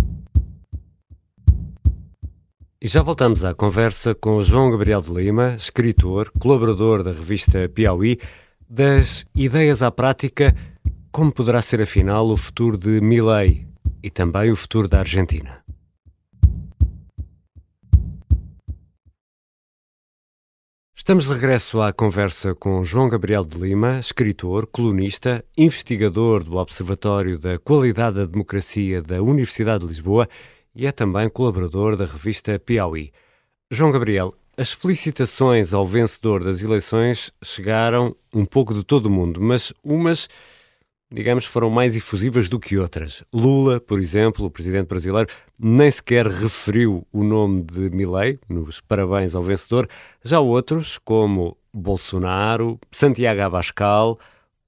E 2.82 2.88
já 2.88 3.02
voltamos 3.02 3.44
à 3.44 3.52
conversa 3.52 4.14
com 4.14 4.42
João 4.42 4.70
Gabriel 4.70 5.02
de 5.02 5.12
Lima, 5.12 5.54
escritor, 5.54 6.32
colaborador 6.38 7.02
da 7.02 7.12
revista 7.12 7.68
Piauí, 7.68 8.18
das 8.66 9.26
ideias 9.34 9.82
à 9.82 9.90
prática, 9.90 10.56
como 11.12 11.30
poderá 11.30 11.60
ser 11.60 11.82
afinal 11.82 12.26
o 12.30 12.38
futuro 12.38 12.78
de 12.78 12.98
Milei 13.02 13.66
e 14.02 14.10
também 14.10 14.50
o 14.50 14.56
futuro 14.56 14.88
da 14.88 15.00
Argentina. 15.00 15.62
Estamos 20.96 21.26
de 21.26 21.34
regresso 21.34 21.82
à 21.82 21.92
conversa 21.92 22.54
com 22.54 22.82
João 22.82 23.10
Gabriel 23.10 23.44
de 23.44 23.58
Lima, 23.58 23.98
escritor, 23.98 24.66
colunista, 24.66 25.44
investigador 25.54 26.42
do 26.42 26.56
Observatório 26.56 27.38
da 27.38 27.58
Qualidade 27.58 28.16
da 28.16 28.24
Democracia 28.24 29.02
da 29.02 29.20
Universidade 29.20 29.80
de 29.80 29.88
Lisboa 29.88 30.26
e 30.74 30.86
é 30.86 30.92
também 30.92 31.28
colaborador 31.28 31.96
da 31.96 32.04
revista 32.04 32.58
Piauí. 32.58 33.12
João 33.70 33.92
Gabriel, 33.92 34.34
as 34.56 34.72
felicitações 34.72 35.72
ao 35.72 35.86
vencedor 35.86 36.44
das 36.44 36.62
eleições 36.62 37.32
chegaram 37.42 38.14
um 38.34 38.44
pouco 38.44 38.74
de 38.74 38.84
todo 38.84 39.06
o 39.06 39.10
mundo, 39.10 39.40
mas 39.40 39.72
umas 39.82 40.28
digamos, 41.12 41.44
foram 41.44 41.68
mais 41.68 41.96
efusivas 41.96 42.48
do 42.48 42.60
que 42.60 42.78
outras. 42.78 43.24
Lula, 43.32 43.80
por 43.80 43.98
exemplo, 43.98 44.46
o 44.46 44.50
presidente 44.50 44.86
brasileiro, 44.86 45.28
nem 45.58 45.90
sequer 45.90 46.26
referiu 46.26 47.06
o 47.12 47.24
nome 47.24 47.62
de 47.62 47.90
Milei 47.90 48.38
nos 48.48 48.80
parabéns 48.80 49.34
ao 49.34 49.42
vencedor. 49.42 49.88
Já 50.22 50.38
outros, 50.38 50.98
como 50.98 51.56
Bolsonaro, 51.72 52.78
Santiago 52.92 53.42
Abascal 53.42 54.18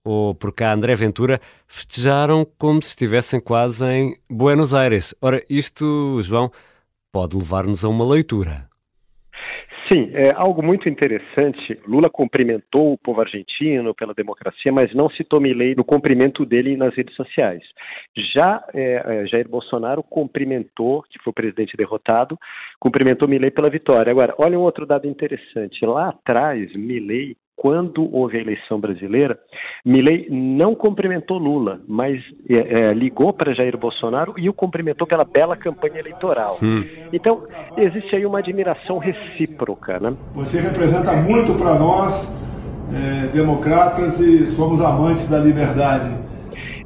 ou 0.05 0.35
por 0.35 0.55
cá 0.55 0.73
André 0.73 0.95
Ventura, 0.95 1.41
festejaram 1.67 2.47
como 2.59 2.83
se 2.83 2.91
estivessem 2.91 3.41
quase 3.41 3.85
em 3.87 4.17
Buenos 4.29 4.75
Aires. 4.75 5.15
Ora, 5.21 5.43
isto, 5.49 6.21
João, 6.23 6.51
pode 7.13 7.37
levar-nos 7.37 7.85
a 7.85 7.89
uma 7.89 8.09
leitura. 8.09 8.73
Sim, 9.93 10.11
é 10.15 10.31
algo 10.31 10.63
muito 10.63 10.89
interessante. 10.89 11.79
Lula 11.87 12.09
cumprimentou 12.09 12.95
o 12.95 12.99
povo 12.99 13.21
argentino 13.21 13.95
pela 13.95 14.15
democracia, 14.15 14.73
mas 14.73 14.95
não 14.95 15.11
citou 15.11 15.39
Milei 15.39 15.75
no 15.75 15.85
cumprimento 15.85 16.47
dele 16.47 16.79
nas 16.79 16.95
redes 16.95 17.15
sociais. 17.15 17.63
Já 18.35 18.65
é, 18.73 19.03
é, 19.05 19.27
Jair 19.27 19.47
Bolsonaro 19.47 20.03
cumprimentou, 20.03 21.03
que 21.03 21.23
foi 21.23 21.31
o 21.31 21.35
presidente 21.35 21.77
derrotado, 21.77 22.39
cumprimentou 22.81 23.29
Milei 23.29 23.51
pela 23.51 23.69
vitória. 23.69 24.11
Agora, 24.11 24.35
olha 24.39 24.59
um 24.59 24.63
outro 24.63 24.87
dado 24.87 25.07
interessante. 25.07 25.85
Lá 25.85 26.09
atrás, 26.09 26.75
Milei 26.75 27.37
quando 27.57 28.09
houve 28.13 28.39
a 28.39 28.41
eleição 28.41 28.81
brasileira, 28.81 29.39
Milley 29.85 30.27
não 30.31 30.75
cumprimentou 30.75 31.39
Lula, 31.39 31.81
mas 31.87 32.21
é, 32.49 32.57
é, 32.57 32.93
ligou 32.93 33.33
para 33.33 33.55
Jair 33.55 33.77
Bolsonaro 33.77 34.35
e 34.37 34.49
o 34.49 34.53
cumprimentou 34.53 35.07
pela 35.07 35.25
bela 35.25 35.57
campanha 35.57 36.01
eleitoral. 36.01 36.59
Hum. 36.63 36.85
Então, 37.13 37.45
existe 37.77 38.17
aí 38.17 38.27
uma 38.27 38.39
admiração 38.39 38.99
recíproca. 38.99 40.01
Né? 40.01 40.15
Você 40.35 40.61
representa 40.61 41.13
muito 41.13 41.55
para 41.55 41.79
nós, 41.79 42.33
é, 42.93 43.29
democratas, 43.29 44.19
e 44.19 44.47
somos 44.47 44.81
amantes 44.81 45.29
da 45.29 45.39
liberdade. 45.39 46.32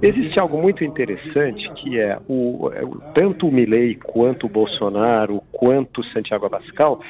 Existe 0.03 0.39
algo 0.39 0.61
muito 0.61 0.85
interessante 0.85 1.73
que 1.75 1.99
é 1.99 2.19
o, 2.29 2.71
é 2.73 2.83
tanto 3.15 3.49
o 3.49 3.53
Milley 3.53 3.95
quanto 3.95 4.47
o 4.47 4.49
Bolsonaro, 4.49 5.41
quanto 5.53 6.01
o 6.01 6.05
Santiago 6.05 6.47
Abascal, 6.47 7.01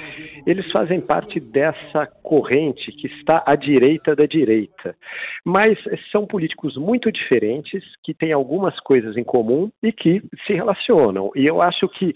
eles 0.46 0.70
fazem 0.70 1.00
parte 1.00 1.40
dessa 1.40 2.06
corrente 2.22 2.92
que 2.92 3.08
está 3.08 3.42
à 3.44 3.56
direita 3.56 4.14
da 4.14 4.26
direita. 4.26 4.94
Mas 5.44 5.78
são 6.12 6.26
políticos 6.26 6.76
muito 6.76 7.10
diferentes, 7.10 7.82
que 8.04 8.14
têm 8.14 8.32
algumas 8.32 8.78
coisas 8.80 9.16
em 9.16 9.24
comum 9.24 9.70
e 9.82 9.92
que 9.92 10.22
se 10.46 10.52
relacionam. 10.52 11.30
E 11.34 11.44
eu 11.44 11.60
acho 11.60 11.88
que 11.88 12.14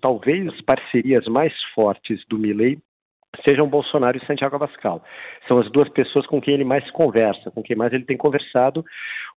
talvez 0.00 0.48
as 0.48 0.60
parcerias 0.62 1.26
mais 1.26 1.52
fortes 1.74 2.24
do 2.28 2.38
Milley 2.38 2.78
sejam 3.44 3.68
Bolsonaro 3.68 4.16
e 4.16 4.26
Santiago 4.26 4.56
Abascal. 4.56 5.02
São 5.46 5.58
as 5.58 5.70
duas 5.70 5.88
pessoas 5.90 6.26
com 6.26 6.40
quem 6.40 6.54
ele 6.54 6.64
mais 6.64 6.88
conversa, 6.90 7.50
com 7.50 7.62
quem 7.62 7.76
mais 7.76 7.92
ele 7.92 8.04
tem 8.04 8.16
conversado. 8.16 8.84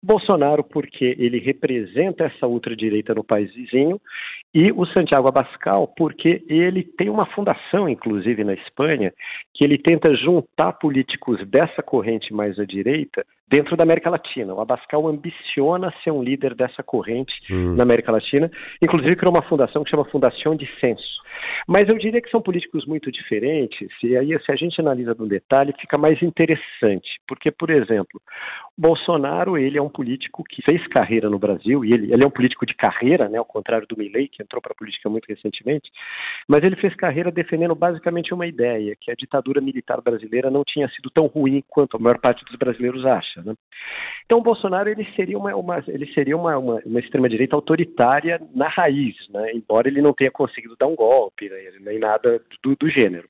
Bolsonaro, 0.02 0.64
porque 0.64 1.14
ele 1.19 1.38
representa 1.38 2.25
essa 2.25 2.47
ultradireita 2.47 3.14
no 3.14 3.23
país 3.23 3.52
vizinho, 3.54 4.00
e 4.54 4.73
o 4.73 4.87
Santiago 4.87 5.28
Abascal, 5.28 5.88
porque 5.88 6.42
ele 6.49 6.83
tem 6.83 7.11
uma 7.11 7.26
fundação, 7.26 7.88
inclusive 7.88 8.42
na 8.42 8.54
Espanha, 8.54 9.12
que 9.54 9.62
ele 9.62 9.76
tenta 9.76 10.14
juntar 10.14 10.73
políticos 10.75 11.47
dessa 11.47 11.83
corrente 11.83 12.33
mais 12.33 12.59
à 12.59 12.64
direita 12.64 13.25
dentro 13.50 13.76
da 13.76 13.83
América 13.83 14.09
Latina. 14.09 14.54
O 14.54 14.61
Abascal 14.61 15.09
ambiciona 15.09 15.92
ser 16.04 16.12
um 16.12 16.23
líder 16.23 16.54
dessa 16.54 16.83
corrente 16.83 17.33
hum. 17.50 17.75
na 17.75 17.83
América 17.83 18.12
Latina, 18.12 18.50
inclusive 18.80 19.16
criou 19.16 19.35
uma 19.35 19.42
fundação 19.42 19.83
que 19.83 19.90
chama 19.90 20.04
Fundação 20.04 20.54
de 20.54 20.69
Censo. 20.78 21.21
Mas 21.66 21.88
eu 21.88 21.99
diria 21.99 22.21
que 22.21 22.30
são 22.30 22.40
políticos 22.40 22.87
muito 22.87 23.11
diferentes, 23.11 23.88
e 24.02 24.16
aí 24.16 24.38
se 24.45 24.52
a 24.52 24.57
gente 24.57 24.80
analisa 24.80 25.14
no 25.19 25.28
detalhe, 25.28 25.75
fica 25.80 25.99
mais 25.99 26.23
interessante, 26.23 27.21
porque, 27.26 27.50
por 27.50 27.71
exemplo, 27.71 28.21
Bolsonaro, 28.76 29.59
ele 29.59 29.78
é 29.78 29.83
um 29.83 29.88
político 29.88 30.45
que 30.45 30.62
fez 30.62 30.87
carreira 30.88 31.28
no 31.28 31.38
Brasil, 31.38 31.85
e 31.85 31.92
ele, 31.92 32.12
ele 32.12 32.23
é 32.23 32.26
um 32.26 32.30
político 32.30 32.64
de 32.66 32.75
carreira, 32.75 33.28
né, 33.28 33.38
ao 33.38 33.45
contrário 33.45 33.87
do 33.87 33.97
Milley, 33.97 34.28
que 34.28 34.42
entrou 34.42 34.61
para 34.61 34.73
a 34.73 34.76
política 34.76 35.09
muito 35.09 35.26
recentemente, 35.26 35.90
mas 36.49 36.62
ele 36.62 36.76
fez 36.76 36.95
carreira 36.95 37.30
defendendo 37.30 37.75
basicamente 37.75 38.33
uma 38.33 38.47
ideia, 38.47 38.97
que 39.00 39.11
a 39.11 39.14
ditadura 39.14 39.61
militar 39.61 40.00
brasileira 40.00 40.50
não 40.50 40.62
tinha 40.64 40.88
sido 40.88 41.11
tão 41.11 41.26
ruim 41.26 41.62
quanto 41.69 41.97
a 41.97 42.00
maior 42.00 42.19
parte 42.19 42.45
dos 42.45 42.57
brasileiros 42.57 43.04
acha. 43.04 43.39
Né? 43.44 43.54
Então, 44.25 44.38
o 44.38 44.42
Bolsonaro 44.42 44.88
ele 44.88 45.06
seria 45.16 45.38
uma, 45.38 45.54
uma 45.54 45.82
ele 45.88 46.06
seria 46.12 46.37
uma, 46.37 46.56
uma, 46.56 46.80
uma 46.85 47.00
extrema-direita 47.00 47.56
autoritária 47.56 48.40
na 48.54 48.68
raiz, 48.68 49.16
né? 49.30 49.52
embora 49.52 49.88
ele 49.88 50.00
não 50.00 50.12
tenha 50.12 50.30
conseguido 50.30 50.76
dar 50.78 50.87
um 50.87 50.94
golpe, 50.94 51.49
né? 51.49 51.56
nem 51.80 51.99
nada 51.99 52.40
do, 52.62 52.76
do 52.76 52.88
gênero. 52.88 53.28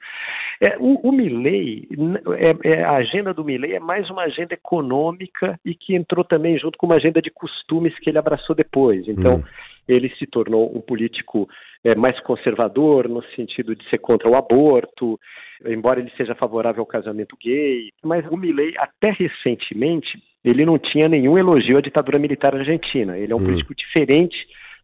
É, 0.60 0.76
o, 0.78 1.08
o 1.08 1.12
Milley, 1.12 1.88
é, 2.36 2.68
é, 2.68 2.84
a 2.84 2.96
agenda 2.96 3.32
do 3.32 3.44
Milley 3.44 3.74
é 3.74 3.80
mais 3.80 4.10
uma 4.10 4.22
agenda 4.22 4.52
econômica 4.52 5.58
e 5.64 5.74
que 5.74 5.94
entrou 5.94 6.24
também 6.24 6.58
junto 6.58 6.76
com 6.76 6.86
uma 6.86 6.96
agenda 6.96 7.22
de 7.22 7.30
costumes 7.30 7.98
que 7.98 8.10
ele 8.10 8.18
abraçou 8.18 8.54
depois. 8.54 9.08
Então, 9.08 9.36
hum 9.36 9.44
ele 9.92 10.10
se 10.18 10.26
tornou 10.26 10.74
um 10.76 10.80
político 10.80 11.48
é, 11.84 11.94
mais 11.94 12.18
conservador, 12.20 13.08
no 13.08 13.22
sentido 13.34 13.74
de 13.74 13.88
ser 13.88 13.98
contra 13.98 14.28
o 14.28 14.36
aborto, 14.36 15.18
embora 15.66 16.00
ele 16.00 16.10
seja 16.16 16.34
favorável 16.34 16.80
ao 16.80 16.86
casamento 16.86 17.36
gay. 17.42 17.90
Mas 18.02 18.26
o 18.26 18.36
Milley, 18.36 18.74
até 18.78 19.10
recentemente, 19.10 20.18
ele 20.44 20.64
não 20.64 20.78
tinha 20.78 21.08
nenhum 21.08 21.36
elogio 21.36 21.78
à 21.78 21.80
ditadura 21.80 22.18
militar 22.18 22.54
argentina. 22.54 23.18
Ele 23.18 23.32
é 23.32 23.36
um 23.36 23.40
hum. 23.40 23.44
político 23.44 23.74
diferente 23.74 24.36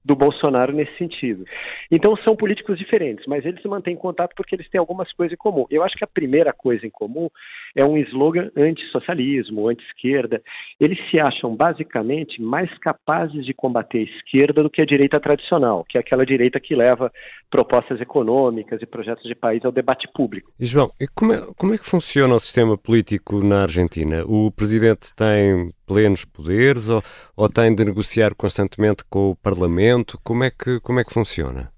do 0.06 0.14
Bolsonaro 0.14 0.72
nesse 0.72 0.96
sentido. 0.96 1.44
Então 1.90 2.16
são 2.18 2.36
políticos 2.36 2.78
diferentes, 2.78 3.26
mas 3.26 3.44
eles 3.44 3.60
se 3.60 3.66
mantêm 3.66 3.94
em 3.94 3.98
contato 3.98 4.34
porque 4.36 4.54
eles 4.54 4.68
têm 4.70 4.78
algumas 4.78 5.12
coisas 5.12 5.32
em 5.32 5.36
comum. 5.36 5.66
Eu 5.68 5.82
acho 5.82 5.96
que 5.96 6.04
a 6.04 6.06
primeira 6.06 6.52
coisa 6.52 6.86
em 6.86 6.90
comum 6.90 7.28
é 7.74 7.84
um 7.84 7.98
slogan 7.98 8.50
anti-socialismo, 8.56 9.68
anti-esquerda. 9.68 10.40
Eles 10.78 10.98
se 11.10 11.18
acham 11.18 11.56
basicamente 11.56 12.40
mais 12.40 12.70
capazes 12.78 13.44
de 13.44 13.52
combater 13.52 13.98
a 13.98 14.02
esquerda 14.02 14.62
do 14.62 14.70
que 14.70 14.80
a 14.80 14.86
direita 14.86 15.18
tradicional, 15.18 15.84
que 15.88 15.98
é 15.98 16.00
aquela 16.00 16.24
direita 16.24 16.60
que 16.60 16.76
leva 16.76 17.12
propostas 17.50 18.00
econômicas 18.00 18.80
e 18.80 18.86
projetos 18.86 19.24
de 19.24 19.34
país 19.34 19.64
ao 19.64 19.72
debate 19.72 20.08
público. 20.14 20.52
E 20.58 20.64
João, 20.64 20.92
como, 21.14 21.32
é, 21.32 21.40
como 21.56 21.74
é 21.74 21.78
que 21.78 21.84
funciona 21.86 22.34
o 22.34 22.40
sistema 22.40 22.78
político 22.78 23.42
na 23.42 23.62
Argentina? 23.62 24.24
O 24.24 24.52
presidente 24.52 25.14
tem 25.14 25.72
plenos 25.86 26.24
poderes 26.24 26.88
ou, 26.88 27.02
ou 27.36 27.48
tem 27.48 27.74
de 27.74 27.84
negociar 27.84 28.34
constantemente 28.34 29.04
com 29.08 29.30
o 29.30 29.36
Parlamento? 29.36 30.18
Como 30.24 30.44
é 30.44 30.50
que, 30.50 30.80
como 30.80 31.00
é 31.00 31.04
que 31.04 31.12
funciona? 31.12 31.70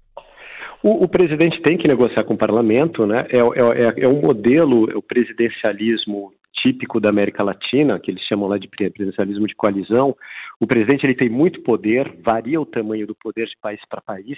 O, 0.81 1.03
o, 1.03 1.07
presidente 1.09 1.61
tem 1.61 1.77
que 1.77 1.87
negociar 1.87 2.23
com 2.23 2.35
o 2.35 2.37
parlamento, 2.37 3.05
né? 3.05 3.27
É, 3.29 3.37
é, 3.37 4.03
é, 4.03 4.07
um 4.07 4.21
modelo, 4.21 4.97
o 4.97 5.01
presidencialismo 5.01 6.31
típico 6.61 6.99
da 6.99 7.09
América 7.09 7.43
Latina, 7.43 7.99
que 7.99 8.11
eles 8.11 8.23
chamam 8.23 8.47
lá 8.47 8.57
de 8.57 8.67
presidencialismo 8.67 9.47
de 9.47 9.55
coalizão. 9.55 10.15
O 10.59 10.67
presidente 10.67 11.05
ele 11.05 11.15
tem 11.15 11.29
muito 11.29 11.61
poder, 11.61 12.11
varia 12.21 12.59
o 12.59 12.65
tamanho 12.65 13.07
do 13.07 13.15
poder 13.15 13.47
de 13.47 13.55
país 13.61 13.79
para 13.89 14.01
país, 14.01 14.37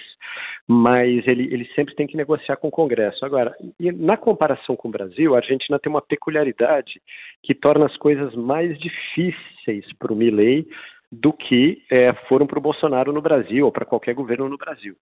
mas 0.68 1.26
ele, 1.26 1.52
ele 1.52 1.68
sempre 1.74 1.94
tem 1.96 2.06
que 2.06 2.16
negociar 2.16 2.56
com 2.56 2.68
o 2.68 2.72
Congresso. 2.72 3.24
Agora, 3.24 3.54
na 3.80 4.16
comparação 4.16 4.76
com 4.76 4.88
o 4.88 4.92
Brasil, 4.92 5.34
a 5.34 5.38
Argentina 5.38 5.80
tem 5.80 5.90
uma 5.90 6.00
peculiaridade 6.00 7.02
que 7.42 7.54
torna 7.54 7.86
as 7.86 7.96
coisas 7.96 8.34
mais 8.36 8.78
difíceis 8.78 9.84
para 9.98 10.12
o 10.12 10.16
Milley 10.16 10.66
do 11.12 11.30
que 11.30 11.82
é, 11.90 12.10
foram 12.26 12.46
para 12.46 12.58
o 12.58 12.62
Bolsonaro 12.62 13.12
no 13.12 13.20
Brasil 13.20 13.66
ou 13.66 13.70
para 13.70 13.84
qualquer 13.84 14.14
governo 14.14 14.48
no 14.48 14.56
Brasil. 14.56 14.96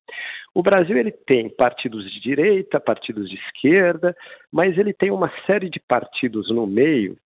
O 0.53 0.61
Brasil 0.61 0.97
ele 0.97 1.13
tem 1.13 1.49
partidos 1.49 2.05
de 2.13 2.21
direita, 2.21 2.81
partidos 2.81 3.31
de 3.31 3.37
esquerda, 3.37 4.17
mas 4.53 4.77
ele 4.77 4.93
tem 4.93 5.13
uma 5.13 5.31
série 5.47 5.71
de 5.71 5.79
partidos 5.79 6.51
no 6.51 6.67
meio 6.67 7.17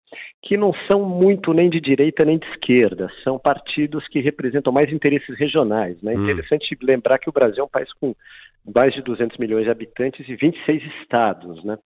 que 0.42 0.56
não 0.56 0.72
são 0.86 1.02
muito 1.02 1.52
nem 1.54 1.70
de 1.70 1.80
direita 1.80 2.24
nem 2.24 2.38
de 2.38 2.46
esquerda, 2.50 3.10
são 3.24 3.38
partidos 3.38 4.06
que 4.08 4.20
representam 4.20 4.72
mais 4.72 4.92
interesses 4.92 5.36
regionais. 5.38 6.00
Né? 6.02 6.12
É 6.12 6.18
hum. 6.18 6.22
interessante 6.22 6.76
lembrar 6.82 7.18
que 7.18 7.28
o 7.28 7.32
Brasil 7.32 7.62
é 7.62 7.64
um 7.64 7.68
país 7.68 7.90
com 7.94 8.14
mais 8.74 8.92
de 8.92 9.02
200 9.02 9.38
milhões 9.38 9.64
de 9.64 9.70
habitantes 9.70 10.28
e 10.28 10.36
26 10.36 10.82
estados. 11.00 11.64
Né? 11.64 11.78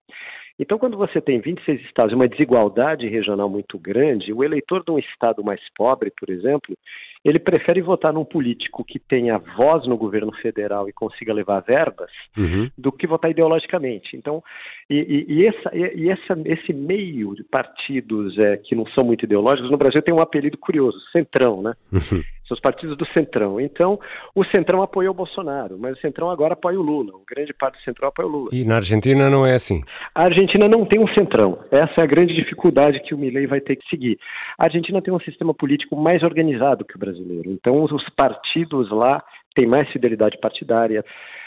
Então, 0.59 0.77
quando 0.77 0.97
você 0.97 1.21
tem 1.21 1.39
26 1.39 1.81
estados 1.85 2.11
e 2.11 2.15
uma 2.15 2.27
desigualdade 2.27 3.07
regional 3.07 3.49
muito 3.49 3.79
grande, 3.79 4.33
o 4.33 4.43
eleitor 4.43 4.83
de 4.83 4.91
um 4.91 4.99
estado 4.99 5.41
mais 5.41 5.61
pobre, 5.73 6.11
por 6.11 6.29
exemplo, 6.29 6.75
ele 7.23 7.39
prefere 7.39 7.81
votar 7.81 8.13
num 8.13 8.25
político 8.25 8.83
que 8.83 8.99
tenha 8.99 9.37
voz 9.37 9.87
no 9.87 9.97
governo 9.97 10.33
federal 10.41 10.87
e 10.89 10.93
consiga 10.93 11.33
levar 11.33 11.61
verbas 11.61 12.11
uhum. 12.37 12.69
do 12.77 12.91
que 12.91 13.07
votar 13.07 13.31
ideologicamente. 13.31 14.15
Então, 14.15 14.43
e, 14.89 14.97
e, 14.97 15.33
e, 15.33 15.47
essa, 15.47 15.75
e 15.75 16.09
essa, 16.09 16.37
esse 16.45 16.73
meio 16.73 17.35
de 17.35 17.43
partidos 17.43 18.37
é, 18.37 18.57
que 18.57 18.75
não 18.75 18.85
são 18.87 19.03
muito 19.03 19.23
ideológicos, 19.25 19.71
no 19.71 19.77
Brasil 19.77 20.01
tem 20.01 20.13
um 20.13 20.21
apelido 20.21 20.57
curioso, 20.57 20.97
Centrão, 21.11 21.61
né? 21.61 21.73
Uhum. 21.91 22.21
São 22.49 22.55
os 22.55 22.61
partidos 22.61 22.97
do 22.97 23.05
Centrão. 23.13 23.61
Então, 23.61 23.99
o 24.33 24.43
Centrão 24.45 24.81
apoiou 24.81 25.13
o 25.13 25.15
Bolsonaro, 25.15 25.77
mas 25.79 25.95
o 25.95 26.01
Centrão 26.01 26.31
agora 26.31 26.53
apoia 26.53 26.79
o 26.79 26.81
Lula. 26.81 27.11
O 27.13 27.21
grande 27.29 27.53
parte 27.53 27.77
do 27.77 27.83
Centrão 27.83 28.09
apoia 28.09 28.27
o 28.27 28.31
Lula. 28.31 28.49
E 28.51 28.65
na 28.65 28.77
Argentina 28.77 29.29
não 29.29 29.45
é 29.45 29.53
assim? 29.53 29.83
A 30.15 30.23
Argentina 30.23 30.67
não 30.67 30.83
tem 30.83 30.99
um 30.99 31.07
Centrão. 31.09 31.59
Essa 31.69 32.01
é 32.01 32.03
a 32.03 32.07
grande 32.07 32.33
dificuldade 32.33 33.01
que 33.01 33.13
o 33.13 33.17
Milei 33.19 33.45
vai 33.45 33.61
ter 33.61 33.75
que 33.75 33.87
seguir. 33.87 34.17
A 34.57 34.63
Argentina 34.63 34.99
tem 34.99 35.13
um 35.13 35.19
sistema 35.19 35.53
político 35.53 35.95
mais 35.95 36.23
organizado 36.23 36.83
que 36.83 36.95
o 36.95 36.99
brasileiro. 36.99 37.51
Então, 37.51 37.83
os 37.83 38.09
partidos 38.15 38.89
lá 38.89 39.23
têm 39.55 39.65
mais 39.65 39.89
fidelidade 39.89 40.37
partidária 40.39 41.03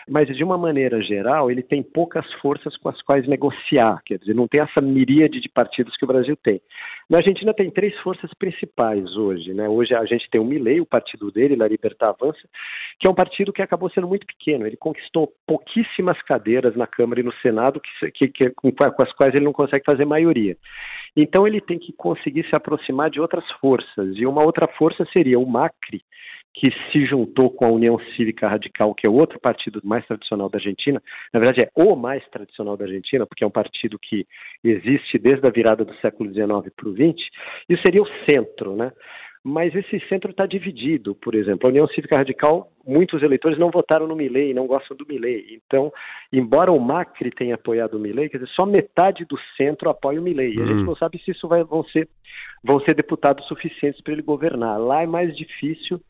mas 0.08 0.28
de 0.28 0.42
uma 0.42 0.58
maneira 0.58 1.00
geral 1.02 1.50
ele 1.50 1.62
tem 1.62 1.82
poucas 1.82 2.30
forças 2.34 2.76
com 2.76 2.88
as 2.88 3.00
quais 3.02 3.26
negociar, 3.26 4.00
quer 4.04 4.18
dizer, 4.18 4.34
não 4.34 4.48
tem 4.48 4.60
essa 4.60 4.80
miríade 4.80 5.40
de 5.40 5.48
partidos 5.48 5.96
que 5.96 6.04
o 6.04 6.08
Brasil 6.08 6.36
tem. 6.36 6.60
Na 7.08 7.18
Argentina 7.18 7.52
tem 7.54 7.70
três 7.70 7.96
forças 8.00 8.32
principais 8.34 9.16
hoje, 9.16 9.52
né? 9.52 9.68
Hoje 9.68 9.94
a 9.94 10.04
gente 10.04 10.28
tem 10.30 10.40
o 10.40 10.44
Milei, 10.44 10.80
o 10.80 10.86
partido 10.86 11.30
dele, 11.30 11.56
La 11.56 11.68
Libertad 11.68 12.10
Avança, 12.10 12.40
que 12.98 13.06
é 13.06 13.10
um 13.10 13.14
partido 13.14 13.52
que 13.52 13.62
acabou 13.62 13.90
sendo 13.90 14.08
muito 14.08 14.26
pequeno. 14.26 14.66
Ele 14.66 14.76
conquistou 14.76 15.32
pouquíssimas 15.46 16.20
cadeiras 16.22 16.74
na 16.76 16.86
Câmara 16.86 17.20
e 17.20 17.24
no 17.24 17.32
Senado 17.34 17.80
que, 17.80 18.10
que, 18.10 18.28
que, 18.28 18.50
com 18.50 19.02
as 19.02 19.12
quais 19.12 19.34
ele 19.34 19.44
não 19.44 19.52
consegue 19.52 19.84
fazer 19.84 20.04
maioria. 20.04 20.56
Então 21.16 21.46
ele 21.46 21.60
tem 21.60 21.78
que 21.78 21.92
conseguir 21.92 22.48
se 22.48 22.56
aproximar 22.56 23.10
de 23.10 23.20
outras 23.20 23.48
forças. 23.60 24.16
E 24.16 24.26
uma 24.26 24.42
outra 24.42 24.66
força 24.66 25.04
seria 25.12 25.38
o 25.38 25.46
Macri, 25.46 26.02
que 26.54 26.70
se 26.90 27.06
juntou 27.06 27.50
com 27.50 27.64
a 27.64 27.70
União 27.70 27.98
Cívica 28.14 28.48
Radical, 28.48 28.94
que 28.94 29.06
é 29.06 29.10
outro 29.10 29.40
partido 29.40 29.80
mais 29.82 30.06
tradicional 30.06 30.48
da 30.48 30.58
Argentina. 30.58 31.02
Na 31.32 31.40
verdade, 31.40 31.62
é 31.62 31.70
o 31.74 31.96
mais 31.96 32.26
tradicional 32.28 32.76
da 32.76 32.84
Argentina, 32.84 33.26
porque 33.26 33.42
é 33.42 33.46
um 33.46 33.50
partido 33.50 33.98
que 33.98 34.26
existe 34.62 35.18
desde 35.18 35.46
a 35.46 35.50
virada 35.50 35.84
do 35.84 35.94
século 35.96 36.30
XIX 36.30 36.72
para 36.76 36.88
o 36.88 36.92
XX. 36.92 37.28
Isso 37.68 37.82
seria 37.82 38.02
o 38.02 38.24
centro, 38.26 38.76
né? 38.76 38.92
Mas 39.44 39.74
esse 39.74 39.98
centro 40.08 40.30
está 40.30 40.46
dividido, 40.46 41.16
por 41.16 41.34
exemplo. 41.34 41.66
A 41.66 41.70
União 41.70 41.88
Cívica 41.88 42.16
Radical, 42.16 42.70
muitos 42.86 43.22
eleitores 43.22 43.58
não 43.58 43.70
votaram 43.70 44.06
no 44.06 44.14
Milei, 44.14 44.54
não 44.54 44.68
gostam 44.68 44.96
do 44.96 45.04
Milei. 45.04 45.60
Então, 45.66 45.92
embora 46.32 46.70
o 46.70 46.78
Macri 46.78 47.30
tenha 47.30 47.56
apoiado 47.56 47.94
o 47.94 47.98
Milei, 47.98 48.28
quer 48.28 48.38
dizer, 48.38 48.52
só 48.52 48.64
metade 48.64 49.24
do 49.24 49.36
centro 49.56 49.90
apoia 49.90 50.20
o 50.20 50.22
Milei. 50.22 50.54
E 50.54 50.62
a 50.62 50.66
gente 50.66 50.82
hum. 50.82 50.84
não 50.84 50.94
sabe 50.94 51.20
se 51.24 51.32
isso 51.32 51.48
vai, 51.48 51.64
vão 51.64 51.82
ser 51.84 52.08
vão 52.64 52.80
ser 52.80 52.94
deputados 52.94 53.46
suficientes 53.48 54.00
para 54.00 54.12
ele 54.12 54.22
governar. 54.22 54.78
Lá 54.78 55.02
é 55.02 55.06
mais 55.06 55.36
difícil 55.36 56.00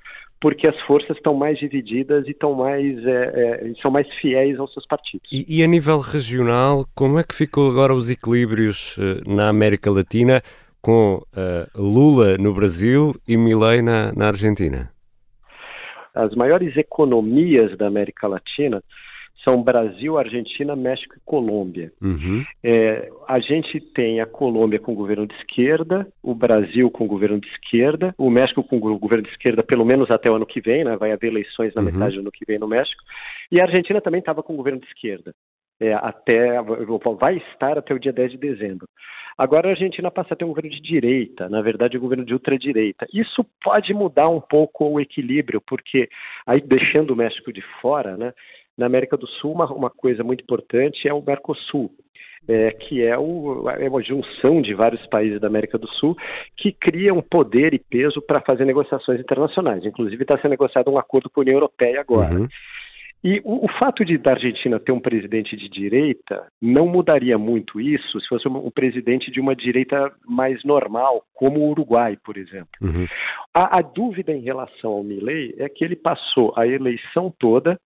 porque 0.42 0.66
as 0.66 0.79
forças 0.83 1.16
estão 1.16 1.35
mais 1.35 1.57
divididas 1.57 2.27
e 2.27 2.33
estão 2.33 2.53
mais, 2.53 2.99
é, 3.07 3.71
é, 3.71 3.73
são 3.81 3.92
mais 3.92 4.12
fiéis 4.21 4.59
aos 4.59 4.73
seus 4.73 4.85
partidos. 4.87 5.31
E, 5.31 5.47
e, 5.49 5.62
a 5.62 5.68
nível 5.68 6.01
regional, 6.01 6.85
como 6.97 7.21
é 7.21 7.23
que 7.23 7.33
ficou 7.33 7.71
agora 7.71 7.95
os 7.95 8.11
equilíbrios 8.11 8.99
uh, 8.99 9.23
na 9.25 9.49
América 9.49 9.88
Latina 9.88 10.42
com 10.83 11.23
uh, 11.33 11.71
Lula 11.75 12.37
no 12.37 12.53
Brasil 12.53 13.14
e 13.27 13.37
Milei 13.37 13.81
na, 13.81 14.12
na 14.12 14.27
Argentina? 14.27 14.90
As 16.14 16.35
maiores 16.35 16.77
economias 16.77 17.77
da 17.79 17.87
América 17.87 18.27
Latina 18.27 18.83
são 19.45 19.62
Brasil, 19.62 20.18
Argentina, 20.18 20.77
México 20.77 21.14
e 21.16 21.21
Colômbia. 21.25 21.92
Uhum. 22.01 22.45
É, 22.62 23.11
a 23.27 23.40
gente 23.40 23.81
tem 23.81 24.21
a 24.21 24.27
Colômbia 24.27 24.79
com 24.79 24.95
governo 24.95 25.27
de 25.27 25.35
esquerda, 25.35 26.07
o 26.23 26.35
Brasil 26.35 26.90
com 26.90 27.07
governo 27.07 27.40
de 27.40 27.49
esquerda, 27.49 28.14
o 28.16 28.31
México 28.31 28.62
com 28.62 28.79
governo 28.79 29.25
de 29.25 29.31
esquerda 29.31 29.62
pelo 29.62 29.85
menos 29.85 30.11
até 30.11 30.31
o 30.31 30.35
ano 30.35 30.47
que 30.47 30.61
vem, 30.61 30.85
né? 30.85 30.97
vai 30.97 31.12
haver 31.12 31.29
eleições 31.29 31.75
na 31.75 31.83
uhum. 31.83 31.90
metade 31.90 32.14
do 32.14 32.21
ano 32.21 32.31
que 32.33 32.45
vem 32.47 32.59
no 32.59 32.68
México, 32.68 33.03
e 33.51 33.61
a 33.61 33.64
Argentina 33.64 34.01
também 34.01 34.21
estava 34.21 34.42
com 34.42 34.57
governo 34.57 34.81
de 34.81 34.87
esquerda. 34.87 35.35
É, 35.83 35.95
até 35.95 36.62
vai 37.18 37.38
estar 37.38 37.77
até 37.77 37.92
o 37.92 37.99
dia 37.99 38.12
10 38.12 38.33
de 38.33 38.38
dezembro. 38.38 38.87
Agora 39.37 39.68
a 39.68 39.71
Argentina 39.73 40.11
passa 40.11 40.35
a 40.35 40.37
ter 40.37 40.45
um 40.45 40.49
governo 40.49 40.71
de 40.71 40.81
direita, 40.81 41.49
na 41.49 41.61
verdade, 41.61 41.97
um 41.97 42.01
governo 42.01 42.25
de 42.25 42.33
ultradireita. 42.33 43.07
Isso 43.12 43.45
pode 43.62 43.92
mudar 43.92 44.29
um 44.29 44.40
pouco 44.40 44.85
o 44.85 45.01
equilíbrio, 45.01 45.61
porque 45.66 46.09
aí 46.47 46.61
deixando 46.61 47.12
o 47.12 47.16
México 47.16 47.53
de 47.53 47.62
fora, 47.81 48.16
né, 48.16 48.33
na 48.77 48.87
América 48.87 49.16
do 49.16 49.27
Sul, 49.27 49.53
uma, 49.53 49.66
uma 49.73 49.90
coisa 49.90 50.23
muito 50.23 50.42
importante 50.42 51.09
é 51.09 51.12
o 51.12 51.23
Mercosul, 51.23 51.90
é, 52.49 52.71
que 52.73 53.03
é, 53.03 53.16
o, 53.16 53.68
é, 53.71 53.88
uma 53.88 54.03
junção 54.03 54.61
de 54.61 54.75
vários 54.75 55.05
países 55.07 55.40
da 55.40 55.47
América 55.47 55.79
do 55.79 55.88
Sul 55.88 56.16
que 56.57 56.73
cria 56.73 57.14
um 57.14 57.23
poder 57.23 57.75
e 57.75 57.79
peso 57.79 58.21
para 58.21 58.40
fazer 58.40 58.64
negociações 58.64 59.21
internacionais. 59.21 59.85
Inclusive 59.85 60.23
está 60.23 60.37
sendo 60.38 60.51
negociado 60.51 60.90
um 60.90 60.99
acordo 60.99 61.31
com 61.31 61.40
a 61.40 61.42
União 61.42 61.57
Europeia 61.57 62.01
agora. 62.01 62.35
Uhum. 62.35 62.49
E 63.24 63.40
o, 63.44 63.66
o, 63.66 63.68
fato 63.78 64.04
de 64.04 64.18
da 64.18 64.32
Argentina 64.32 64.80
ter 64.80 64.90
um 64.90 65.00
presidente 65.00 65.56
de 65.56 65.68
direita 65.68 66.46
não 66.61 66.88
mudaria 66.88 67.38
muito 67.38 67.80
isso 67.80 68.20
se 68.20 68.28
fosse 68.28 68.48
um, 68.48 68.66
um 68.66 68.70
presidente 68.70 69.30
de 69.30 69.40
uma 69.40 69.54
direita 69.54 70.12
mais 70.26 70.62
normal, 70.64 71.22
como 71.32 71.61
o 71.61 71.70
Uruguai, 71.70 72.18
por 72.24 72.37
exemplo. 72.37 72.70
Uhum. 72.80 73.06
A, 73.54 73.78
a, 73.78 73.82
dúvida 73.82 74.32
em 74.32 74.40
relação 74.40 74.92
ao 74.92 75.04
Milei 75.04 75.54
é 75.58 75.68
que 75.68 75.85
ele 75.85 75.94
passou 75.94 76.52
a 76.56 76.66
eleição 76.66 77.32
toda 77.38 77.78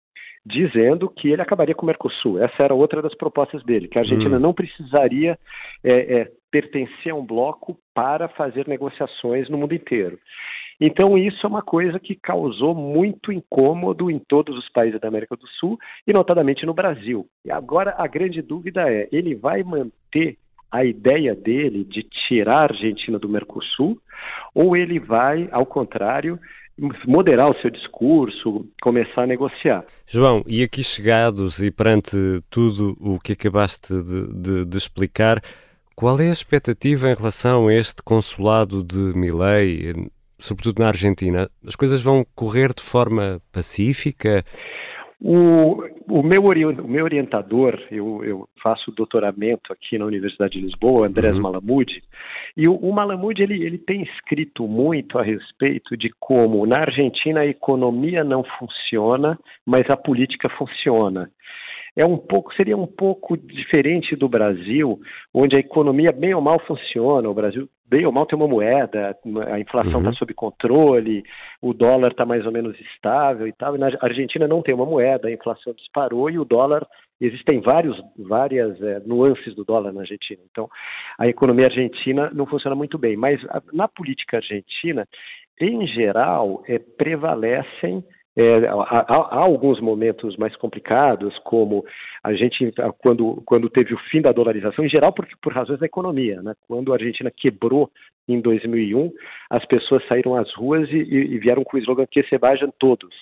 dizendo 0.46 1.10
que 1.10 1.30
ele 1.30 1.42
acabaria 1.42 1.74
com 1.74 1.84
o 1.84 1.88
Mercosul. 1.88 2.42
Essa 2.42 2.64
era 2.64 2.74
outra 2.74 3.02
das 3.02 3.16
propostas 3.16 3.64
dele, 3.64 3.88
que 3.88 3.98
a 3.98 4.02
Argentina 4.02 4.38
hum. 4.38 4.40
não 4.40 4.54
precisaria 4.54 5.40
é, 5.84 6.20
é, 6.20 6.32
pertencer 6.52 7.12
a 7.12 7.16
um 7.16 7.26
bloco 7.26 7.78
para 7.94 8.30
fazer 8.30 8.68
negociações 8.68 9.50
no 9.50 9.58
mundo 9.58 9.74
inteiro. 9.74 10.20
Então, 10.80 11.18
isso 11.18 11.46
é 11.46 11.50
uma 11.50 11.62
coisa 11.62 12.00
que 12.00 12.16
causou 12.16 12.76
muito 12.76 13.32
incômodo 13.32 14.12
em 14.12 14.20
todos 14.20 14.58
os 14.58 14.70
países 14.70 15.00
da 15.00 15.08
América 15.08 15.36
do 15.36 15.48
Sul 15.60 15.78
e, 16.06 16.12
notadamente, 16.12 16.66
no 16.66 16.74
Brasil. 16.74 17.28
E 17.46 17.52
agora, 17.52 17.96
a 17.98 18.08
grande 18.08 18.42
dúvida 18.42 18.90
é: 18.90 19.08
ele 19.12 19.36
vai 19.36 19.64
manter 19.64 20.38
a 20.72 20.84
ideia 20.84 21.34
dele 21.34 21.86
de 21.86 22.04
tirar 22.04 22.58
a 22.58 22.64
Argentina 22.64 23.18
do 23.18 23.30
Mercosul 23.30 23.98
ou 24.54 24.76
ele 24.76 25.00
vai, 25.00 25.48
ao 25.52 25.66
contrário, 25.66 26.40
moderar 27.08 27.50
o 27.50 27.62
seu 27.62 27.70
discurso, 27.70 28.68
começar 28.82 29.24
a 29.24 29.28
negociar. 29.28 29.86
João, 30.06 30.44
e 30.46 30.62
aqui 30.64 30.84
chegados 30.84 31.64
e 31.64 31.72
perante 31.72 32.18
tudo 32.50 32.98
o 33.00 33.20
que 33.20 33.32
acabaste 33.32 33.94
de, 33.94 34.28
de, 34.34 34.66
de 34.66 34.78
explicar, 34.78 35.42
qual 35.96 36.20
é 36.20 36.28
a 36.28 36.34
expectativa 36.34 37.10
em 37.10 37.16
relação 37.16 37.68
a 37.68 37.74
este 37.74 38.04
consulado 38.04 38.84
de 38.84 38.98
Milei, 39.18 39.94
sobretudo 40.40 40.80
na 40.80 40.88
Argentina? 40.88 41.50
As 41.66 41.76
coisas 41.76 42.02
vão 42.02 42.26
correr 42.36 42.74
de 42.74 42.84
forma 42.84 43.42
pacífica? 43.52 44.44
O, 45.22 45.82
o, 46.10 46.22
meu, 46.22 46.44
o 46.44 46.88
meu 46.88 47.04
orientador, 47.06 47.82
eu, 47.90 48.24
eu, 48.24 48.50
faço 48.62 48.92
doutoramento 48.92 49.72
aqui 49.72 49.98
na 49.98 50.06
Universidade 50.06 50.60
de 50.60 50.66
Lisboa, 50.66 51.08
Andrés 51.08 51.36
uhum. 51.36 51.42
Malamude, 51.42 52.04
e 52.56 52.68
o, 52.68 52.76
o 52.76 52.94
Malamude 52.94 53.42
ele, 53.42 53.64
ele 53.64 53.78
tem 53.78 54.04
escrito 54.04 54.68
muito 54.68 55.18
a 55.18 55.24
respeito 55.24 55.96
de 55.96 56.12
como 56.20 56.66
na 56.66 56.80
Argentina 56.80 57.40
a 57.40 57.48
economia 57.48 58.24
não 58.24 58.44
funciona, 58.60 59.40
mas 59.66 59.90
a 59.90 59.96
política 59.96 60.50
funciona 60.50 61.32
é 61.96 62.06
um 62.06 62.18
pouco 62.18 62.54
seria 62.56 62.76
um 62.76 62.88
pouco 62.88 63.38
diferente 63.38 64.16
do 64.16 64.28
Brasil, 64.28 65.00
onde 65.34 65.56
a 65.56 65.60
economia 65.60 66.12
bem 66.12 66.34
ou 66.34 66.42
mal 66.42 66.60
funciona. 66.60 67.30
O 67.30 67.34
Brasil 67.34 67.70
bem 67.88 68.06
ou 68.06 68.12
mal 68.12 68.26
tem 68.26 68.38
uma 68.38 68.48
moeda, 68.48 69.16
a 69.48 69.60
inflação 69.60 70.00
está 70.00 70.10
uhum. 70.10 70.16
sob 70.16 70.34
controle, 70.34 71.24
o 71.62 71.74
dólar 71.74 72.12
está 72.12 72.26
mais 72.26 72.46
ou 72.46 72.52
menos 72.52 72.78
estável 72.82 73.48
e 73.48 73.54
tal. 73.54 73.76
E 73.76 73.80
na 73.80 73.92
Argentina 74.02 74.48
não 74.48 74.62
tem 74.62 74.76
uma 74.76 74.86
moeda, 74.86 75.28
a 75.28 75.32
inflação 75.32 75.74
disparou 75.74 76.30
e 76.30 76.38
o 76.38 76.46
dólar 76.46 76.86
existem 77.22 77.62
vários, 77.62 77.98
várias 78.18 78.82
é, 78.82 79.00
nuances 79.06 79.56
do 79.56 79.64
dólar 79.64 79.94
na 79.94 80.02
Argentina. 80.02 80.42
Então, 80.52 80.68
a 81.18 81.28
economia 81.28 81.68
argentina 81.68 82.30
não 82.34 82.46
funciona 82.46 82.76
muito 82.76 82.98
bem. 82.98 83.16
Mas 83.16 83.40
na 83.72 83.88
política 83.88 84.38
argentina, 84.38 85.08
em 85.62 85.88
geral, 85.88 86.62
é, 86.68 86.78
prevalecem 86.78 88.04
é, 88.38 88.68
há, 88.68 89.06
há, 89.08 89.40
alguns 89.40 89.80
momentos 89.80 90.36
mais 90.36 90.56
complicados, 90.58 91.38
como 91.40 91.86
a 92.24 92.34
gente, 92.34 92.74
quando, 93.00 93.42
quando 93.46 93.70
teve 93.70 93.94
o 93.94 94.00
fim 94.12 94.22
da 94.22 94.34
dolarização, 94.34 94.84
em 94.84 94.90
geral 94.90 95.14
por, 95.14 95.26
por 95.42 95.54
razões 95.54 95.80
da 95.80 95.86
economia. 95.86 96.42
Né? 96.42 96.54
Quando 96.68 96.92
a 96.92 96.96
Argentina 96.96 97.32
quebrou 97.32 97.90
em 98.28 98.42
2001, 98.42 99.12
as 99.50 99.66
pessoas 99.66 100.06
saíram 100.08 100.36
às 100.36 100.54
ruas 100.54 100.90
e, 100.90 100.98
e 100.98 101.38
vieram 101.38 101.64
com 101.64 101.78
o 101.78 101.80
slogan 101.80 102.06
que 102.10 102.24
se 102.24 102.38
vajam 102.38 102.74
todos, 102.78 103.14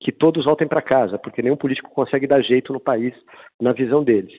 que 0.00 0.10
todos 0.10 0.44
voltem 0.46 0.66
para 0.66 0.80
casa, 0.80 1.18
porque 1.18 1.42
nenhum 1.42 1.56
político 1.56 1.90
consegue 1.90 2.26
dar 2.26 2.40
jeito 2.40 2.72
no 2.72 2.80
país, 2.80 3.14
na 3.60 3.72
visão 3.72 4.02
deles. 4.02 4.32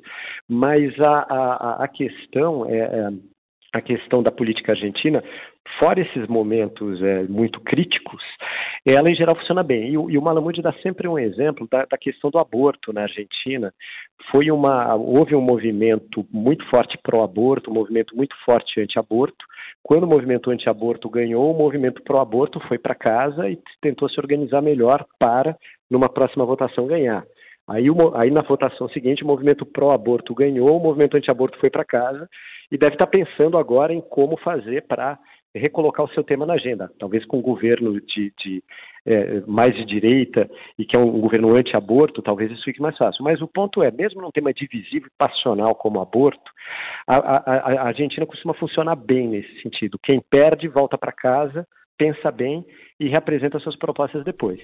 Mas 0.50 1.00
a, 1.00 1.26
a, 1.30 1.84
a 1.84 1.88
questão 1.88 2.66
é, 2.68 2.80
é 2.80 3.10
a 3.74 3.82
questão 3.82 4.22
da 4.22 4.32
política 4.32 4.72
argentina, 4.72 5.24
fora 5.80 6.02
esses 6.02 6.28
momentos 6.28 7.02
é, 7.02 7.24
muito 7.24 7.60
críticos, 7.62 8.22
ela 8.86 9.10
em 9.10 9.16
geral 9.16 9.36
funciona 9.36 9.64
bem. 9.64 9.90
E, 9.90 9.94
e 9.94 10.18
o 10.18 10.22
Malamude 10.22 10.62
dá 10.62 10.74
sempre 10.82 11.08
um 11.08 11.18
exemplo 11.18 11.68
da, 11.70 11.86
da, 11.86 11.98
questão 11.98 12.30
do 12.30 12.38
aborto 12.38 12.92
na 12.94 13.04
Argentina. 13.04 13.74
Foi 14.32 14.52
uma, 14.52 14.96
houve 14.96 15.36
um 15.36 15.42
movimento 15.42 16.26
muito 16.32 16.66
forte 16.70 16.98
pró-aborto, 17.02 17.72
um 17.72 17.74
movimento 17.74 18.16
muito 18.16 18.36
forte 18.46 18.80
anti-aborto. 18.80 19.46
Quando 19.82 20.04
o 20.04 20.08
movimento 20.08 20.50
anti-aborto 20.52 21.10
ganhou, 21.10 21.54
o 21.54 21.58
movimento 21.58 22.02
pró-aborto 22.04 22.60
foi 22.68 22.78
para 22.78 22.96
casa 22.96 23.50
e 23.50 23.58
tentou 23.82 24.10
se 24.10 24.20
organizar 24.20 24.62
melhor 24.62 25.06
para, 25.20 25.58
numa 25.90 26.10
próxima 26.10 26.46
votação, 26.46 26.88
ganhar. 26.88 27.26
Aí, 27.68 27.86
aí, 28.16 28.30
na 28.30 28.42
votação 28.42 28.90
seguinte, 28.90 29.24
o 29.24 29.28
movimento 29.28 29.66
pró-aborto 29.66 30.36
ganhou, 30.36 30.76
o 30.76 30.84
movimento 30.84 31.16
anti-aborto 31.16 31.58
foi 31.60 31.70
para 31.70 31.86
casa 31.86 32.30
e 32.70 32.78
deve 32.78 32.96
estar 32.96 33.08
pensando 33.08 33.58
agora 33.58 33.94
em 33.94 34.02
como 34.02 34.36
fazer 34.38 34.86
para 34.86 35.18
recolocar 35.56 36.06
o 36.06 36.10
seu 36.10 36.24
tema 36.24 36.46
na 36.46 36.54
agenda, 36.54 36.92
talvez 37.00 37.26
com 37.26 37.38
um 37.38 37.42
governo 37.42 38.00
de, 38.02 38.34
de 38.40 38.64
é, 39.06 39.42
mais 39.42 39.76
de 39.76 39.86
direita 39.86 40.50
e 40.78 40.86
que 40.86 40.96
é 40.96 41.00
um, 41.00 41.16
um 41.16 41.22
governo 41.22 41.56
anti-aborto, 41.56 42.22
talvez 42.22 42.52
isso 42.52 42.64
fique 42.64 42.82
mais 42.82 42.98
fácil. 42.98 43.24
Mas 43.24 43.42
o 43.42 43.48
ponto 43.48 43.84
é, 43.84 43.92
mesmo 43.92 44.22
num 44.22 44.32
tema 44.32 44.54
divisivo 44.54 45.08
e 45.08 45.18
passional 45.18 45.76
como 45.76 46.02
aborto, 46.02 46.52
a, 47.08 47.16
a, 47.16 47.84
a 47.84 47.88
Argentina 47.88 48.26
costuma 48.26 48.54
funcionar 48.54 48.96
bem 48.96 49.28
nesse 49.28 49.62
sentido. 49.62 50.00
Quem 50.02 50.22
perde 50.22 50.68
volta 50.68 50.98
para 50.98 51.12
casa, 51.12 51.68
pensa 51.98 52.32
bem 52.32 52.66
e 53.00 53.08
reapresenta 53.08 53.60
suas 53.60 53.76
propostas 53.76 54.24
depois. 54.24 54.60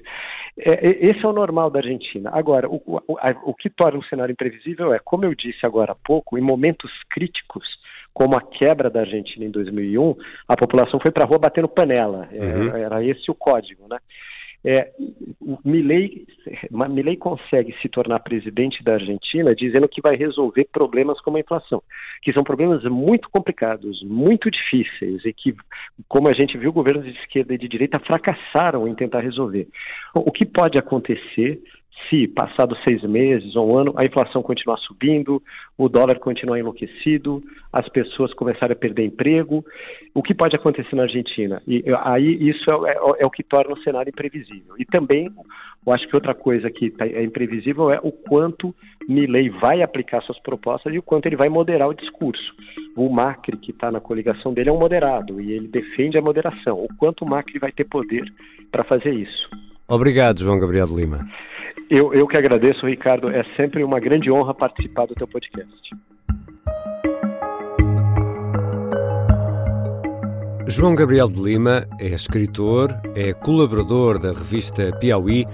É, 0.57 1.07
esse 1.07 1.23
é 1.23 1.27
o 1.27 1.33
normal 1.33 1.69
da 1.69 1.79
Argentina. 1.79 2.31
Agora, 2.33 2.67
o, 2.69 2.81
o, 2.85 3.17
a, 3.19 3.31
o 3.43 3.53
que 3.53 3.69
torna 3.69 3.99
o 3.99 4.03
cenário 4.05 4.33
imprevisível 4.33 4.93
é, 4.93 4.99
como 4.99 5.25
eu 5.25 5.35
disse 5.35 5.65
agora 5.65 5.91
há 5.91 5.95
pouco, 5.95 6.37
em 6.37 6.41
momentos 6.41 6.91
críticos, 7.09 7.65
como 8.19 8.35
a 8.35 8.41
quebra 8.41 8.89
da 8.89 8.99
Argentina 8.99 9.45
em 9.45 9.49
2001, 9.49 10.13
a 10.45 10.57
população 10.57 10.99
foi 10.99 11.09
para 11.09 11.23
a 11.23 11.25
rua 11.25 11.39
batendo 11.39 11.69
panela. 11.69 12.27
É, 12.33 12.43
uhum. 12.43 12.75
Era 12.75 13.01
esse 13.01 13.31
o 13.31 13.33
código, 13.33 13.87
né? 13.89 13.97
É, 14.61 14.91
Milley, 15.63 16.25
Milley 16.69 17.15
consegue 17.15 17.73
se 17.81 17.87
tornar 17.87 18.19
presidente 18.19 18.83
da 18.83 18.95
Argentina 18.95 19.55
dizendo 19.55 19.87
que 19.87 20.01
vai 20.01 20.17
resolver 20.17 20.67
problemas 20.69 21.21
como 21.21 21.37
a 21.37 21.39
inflação, 21.39 21.81
que 22.21 22.33
são 22.33 22.43
problemas 22.43 22.83
muito 22.83 23.29
complicados, 23.29 24.03
muito 24.03 24.51
difíceis 24.51 25.23
e 25.23 25.31
que, 25.31 25.55
como 26.09 26.27
a 26.27 26.33
gente 26.33 26.57
viu, 26.57 26.73
governos 26.73 27.05
de 27.05 27.17
esquerda 27.21 27.53
e 27.53 27.57
de 27.57 27.69
direita 27.69 27.99
fracassaram 27.99 28.85
em 28.85 28.95
tentar 28.95 29.21
resolver. 29.21 29.65
O 30.13 30.29
que 30.29 30.45
pode 30.45 30.77
acontecer 30.77 31.61
se, 32.07 32.27
passados 32.27 32.81
seis 32.83 33.01
meses 33.03 33.55
ou 33.55 33.71
um 33.71 33.77
ano, 33.77 33.93
a 33.95 34.05
inflação 34.05 34.41
continuar 34.41 34.77
subindo, 34.77 35.41
o 35.77 35.89
dólar 35.89 36.19
continuar 36.19 36.59
enlouquecido, 36.59 37.43
as 37.73 37.87
pessoas 37.89 38.33
começarem 38.33 38.73
a 38.73 38.79
perder 38.79 39.05
emprego, 39.05 39.65
o 40.13 40.23
que 40.23 40.33
pode 40.33 40.55
acontecer 40.55 40.95
na 40.95 41.03
Argentina? 41.03 41.61
E 41.67 41.83
aí 42.03 42.49
isso 42.49 42.69
é, 42.85 42.91
é, 42.91 42.97
é 43.19 43.25
o 43.25 43.29
que 43.29 43.43
torna 43.43 43.73
o 43.73 43.81
cenário 43.81 44.09
imprevisível. 44.09 44.75
E 44.77 44.85
também, 44.85 45.31
eu 45.85 45.93
acho 45.93 46.07
que 46.07 46.15
outra 46.15 46.33
coisa 46.33 46.69
que 46.69 46.89
tá, 46.89 47.05
é 47.05 47.23
imprevisível 47.23 47.91
é 47.91 47.99
o 48.01 48.11
quanto 48.11 48.73
Milley 49.07 49.49
vai 49.49 49.81
aplicar 49.81 50.21
suas 50.21 50.39
propostas 50.39 50.93
e 50.93 50.99
o 50.99 51.03
quanto 51.03 51.25
ele 51.25 51.35
vai 51.35 51.49
moderar 51.49 51.89
o 51.89 51.93
discurso. 51.93 52.53
O 52.95 53.09
Macri, 53.09 53.57
que 53.57 53.71
está 53.71 53.91
na 53.91 53.99
coligação 53.99 54.53
dele, 54.53 54.69
é 54.69 54.73
um 54.73 54.79
moderado 54.79 55.41
e 55.41 55.51
ele 55.51 55.67
defende 55.67 56.17
a 56.17 56.21
moderação. 56.21 56.83
O 56.83 56.87
quanto 56.97 57.23
o 57.23 57.29
Macri 57.29 57.59
vai 57.59 57.71
ter 57.71 57.85
poder 57.85 58.23
para 58.71 58.83
fazer 58.83 59.13
isso. 59.13 59.49
Obrigado, 59.87 60.39
João 60.39 60.59
Gabriel 60.59 60.85
de 60.85 60.95
Lima. 60.95 61.27
Eu, 61.89 62.13
eu 62.13 62.27
que 62.27 62.37
agradeço, 62.37 62.85
Ricardo. 62.85 63.29
É 63.31 63.43
sempre 63.57 63.83
uma 63.83 63.99
grande 63.99 64.29
honra 64.31 64.53
participar 64.53 65.07
do 65.07 65.15
teu 65.15 65.27
podcast. 65.27 65.89
João 70.67 70.93
Gabriel 70.93 71.27
de 71.27 71.41
Lima 71.41 71.87
é 71.99 72.09
escritor, 72.09 72.91
é 73.15 73.33
colaborador 73.33 74.19
da 74.19 74.31
revista 74.31 74.95
Piauí 74.99 75.45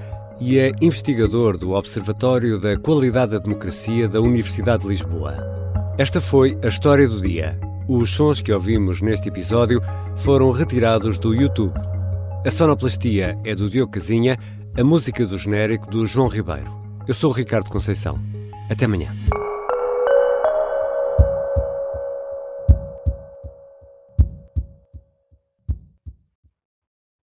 e 0.42 0.60
é 0.60 0.74
investigador 0.82 1.58
do 1.58 1.72
Observatório 1.72 2.60
da 2.60 2.78
Qualidade 2.78 3.32
da 3.32 3.40
Democracia 3.40 4.10
da 4.10 4.20
Universidade 4.20 4.84
de 4.84 4.90
Lisboa. 4.90 5.36
Esta 5.98 6.20
foi 6.20 6.58
a 6.62 6.68
história 6.68 7.08
do 7.08 7.22
dia. 7.22 7.58
Os 7.88 8.10
sons 8.10 8.42
que 8.42 8.52
ouvimos 8.52 9.02
neste 9.02 9.30
episódio 9.30 9.80
foram 10.18 10.52
retirados 10.52 11.18
do 11.18 11.34
YouTube. 11.34 11.74
A 12.46 12.52
sonoplastia 12.52 13.38
é 13.46 13.56
do 13.56 13.70
Diogo 13.70 13.94
Casinha, 13.94 14.38
a 14.78 14.84
música 14.84 15.26
do 15.26 15.38
genérico 15.38 15.90
do 15.90 16.06
João 16.06 16.28
Ribeiro. 16.28 16.70
Eu 17.08 17.14
sou 17.14 17.30
o 17.30 17.34
Ricardo 17.34 17.70
Conceição. 17.70 18.20
Até 18.70 18.84
amanhã. 18.86 19.16